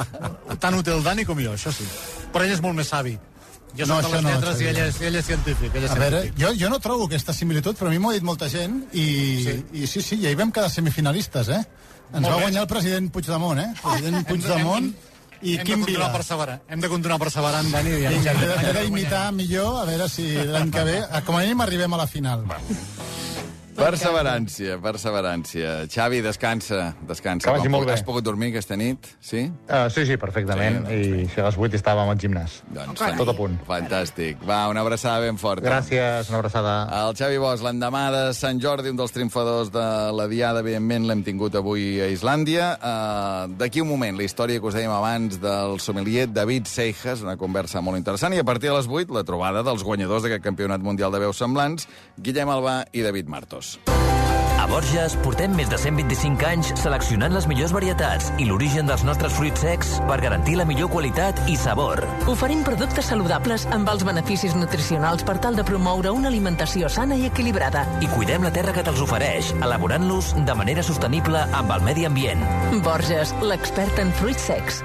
tant 0.62 0.76
ho 0.76 0.82
té 0.84 0.92
el 0.92 1.02
Dani 1.06 1.24
com 1.24 1.40
jo, 1.40 1.54
això 1.56 1.72
sí. 1.72 1.86
Però 2.34 2.44
ell 2.44 2.52
és 2.56 2.62
molt 2.64 2.76
més 2.76 2.92
savi. 2.92 3.16
Jo 3.76 3.84
No, 3.88 3.96
soc 4.00 4.08
de 4.08 4.16
les 4.16 4.22
no, 4.24 4.30
lletres 4.30 4.60
i 4.62 4.68
ell 4.70 4.78
és, 4.86 5.00
ell 5.04 5.16
és 5.20 5.26
científic. 5.26 5.74
Ell 5.76 5.84
és 5.84 5.90
A 5.92 5.98
veure, 6.00 6.20
científic. 6.22 6.38
jo, 6.44 6.52
jo 6.62 6.70
no 6.72 6.78
trobo 6.80 7.08
aquesta 7.08 7.34
similitud, 7.36 7.76
però 7.76 7.90
a 7.90 7.92
mi 7.92 7.98
m'ho 8.00 8.12
ha 8.12 8.16
dit 8.16 8.24
molta 8.24 8.48
gent 8.48 8.78
i 8.96 9.08
sí, 9.44 9.56
i 9.82 9.86
sí, 9.90 10.00
sí, 10.04 10.20
ja 10.22 10.32
hi 10.32 10.38
vam 10.38 10.52
quedar 10.54 10.70
semifinalistes, 10.72 11.50
eh? 11.52 11.60
Ens 12.06 12.22
Molt 12.22 12.30
va 12.30 12.36
bé. 12.38 12.42
guanyar 12.46 12.62
el 12.62 12.70
president 12.70 13.10
Puigdemont, 13.12 13.58
eh? 13.60 13.68
President 13.82 14.24
Puigdemont 14.28 14.92
i 15.42 15.56
hem 15.58 15.64
Quim 15.66 15.80
de 15.84 15.92
Vila. 15.92 16.12
perseverant. 16.12 16.62
Hem 16.68 16.80
de 16.80 16.88
continuar 16.88 17.18
perseverant, 17.18 17.70
Dani. 17.70 17.90
i 17.90 18.06
Vinga, 18.06 18.32
hem 18.32 18.68
he 18.68 18.72
de- 18.72 18.82
d'imitar 18.84 19.32
millor, 19.32 19.80
a 19.82 19.84
veure 19.84 20.08
si 20.08 20.32
l'any 20.34 20.70
que 20.70 20.84
ve, 20.84 21.02
com 21.24 21.36
a 21.36 21.40
mínim 21.40 21.60
arribem 21.60 21.92
a 21.92 21.96
la 21.96 22.06
final. 22.06 22.44
Perseverància, 23.76 24.78
perseverància. 24.80 25.72
Xavi, 25.92 26.22
descansa, 26.24 26.94
descansa. 27.06 27.44
Que 27.46 27.52
vagi 27.58 27.70
molt 27.72 27.86
bé. 27.86 27.92
Has 27.96 28.02
pogut 28.06 28.24
dormir 28.24 28.48
aquesta 28.50 28.76
nit? 28.80 29.04
Sí? 29.20 29.42
Uh, 29.68 29.86
sí, 29.92 30.06
sí, 30.08 30.16
perfectament. 30.20 30.78
Sí, 30.88 31.00
I 31.26 31.26
si 31.32 31.42
a 31.42 31.44
les 31.46 31.58
8 31.60 31.76
estàvem 31.78 32.08
al 32.12 32.20
gimnàs. 32.20 32.56
Doncs, 32.72 32.96
carai. 32.98 33.18
Tot 33.20 33.32
a 33.32 33.34
punt. 33.36 33.58
Fantàstic. 33.68 34.40
Va, 34.48 34.62
una 34.72 34.80
abraçada 34.84 35.20
ben 35.26 35.36
forta. 35.40 35.66
Gràcies, 35.68 36.30
una 36.32 36.40
abraçada. 36.40 36.74
El 37.02 37.16
Xavi 37.18 37.40
Bosch, 37.42 37.64
l'endemà 37.66 38.06
de 38.14 38.22
Sant 38.38 38.62
Jordi, 38.64 38.94
un 38.94 39.00
dels 39.00 39.12
triomfadors 39.14 39.72
de 39.74 39.84
la 40.16 40.28
Diada, 40.32 40.64
evidentment 40.64 41.10
l'hem 41.10 41.24
tingut 41.26 41.60
avui 41.60 42.00
a 42.00 42.08
Islàndia. 42.12 42.72
Uh, 42.80 43.52
D'aquí 43.60 43.84
un 43.84 43.90
moment, 43.92 44.16
la 44.16 44.24
història 44.26 44.60
que 44.60 44.70
us 44.70 44.76
dèiem 44.76 44.92
abans 44.92 45.36
del 45.42 45.78
sommelier 45.84 46.26
David 46.32 46.66
Seijas, 46.70 47.22
una 47.26 47.36
conversa 47.36 47.84
molt 47.84 48.00
interessant, 48.00 48.34
i 48.34 48.40
a 48.40 48.48
partir 48.48 48.72
de 48.72 48.78
les 48.80 48.88
8, 48.88 49.12
la 49.14 49.24
trobada 49.28 49.62
dels 49.66 49.84
guanyadors 49.84 50.24
d'aquest 50.24 50.44
campionat 50.44 50.80
mundial 50.80 51.12
de 51.12 51.20
veus 51.26 51.36
semblants, 51.44 51.86
Guillem 52.16 52.50
Albà 52.56 52.80
i 52.96 53.04
David 53.04 53.28
Martos. 53.28 53.65
A 54.56 54.64
Borges 54.68 55.14
portem 55.22 55.52
més 55.54 55.68
de 55.70 55.76
125 55.78 56.46
anys 56.48 56.72
seleccionant 56.80 57.34
les 57.36 57.44
millors 57.46 57.74
varietats 57.76 58.32
i 58.42 58.46
l'origen 58.48 58.88
dels 58.90 59.04
nostres 59.06 59.36
fruits 59.36 59.62
secs 59.62 59.92
per 60.08 60.16
garantir 60.24 60.56
la 60.58 60.66
millor 60.68 60.90
qualitat 60.90 61.38
i 61.52 61.54
sabor. 61.60 62.02
Oferim 62.32 62.64
productes 62.66 63.12
saludables 63.12 63.68
amb 63.76 63.92
els 63.92 64.02
beneficis 64.08 64.56
nutricionals 64.58 65.22
per 65.28 65.38
tal 65.44 65.60
de 65.60 65.66
promoure 65.68 66.10
una 66.16 66.32
alimentació 66.32 66.90
sana 66.90 67.20
i 67.20 67.28
equilibrada. 67.30 67.84
I 68.02 68.10
cuidem 68.16 68.48
la 68.48 68.54
terra 68.58 68.74
que 68.74 68.82
te'ls 68.86 69.04
ofereix, 69.06 69.54
elaborant-los 69.60 70.34
de 70.48 70.58
manera 70.58 70.82
sostenible 70.82 71.46
amb 71.52 71.76
el 71.76 71.86
medi 71.86 72.10
ambient. 72.10 72.42
Borges, 72.82 73.36
l'expert 73.44 74.02
en 74.02 74.14
fruits 74.18 74.50
secs. 74.50 74.84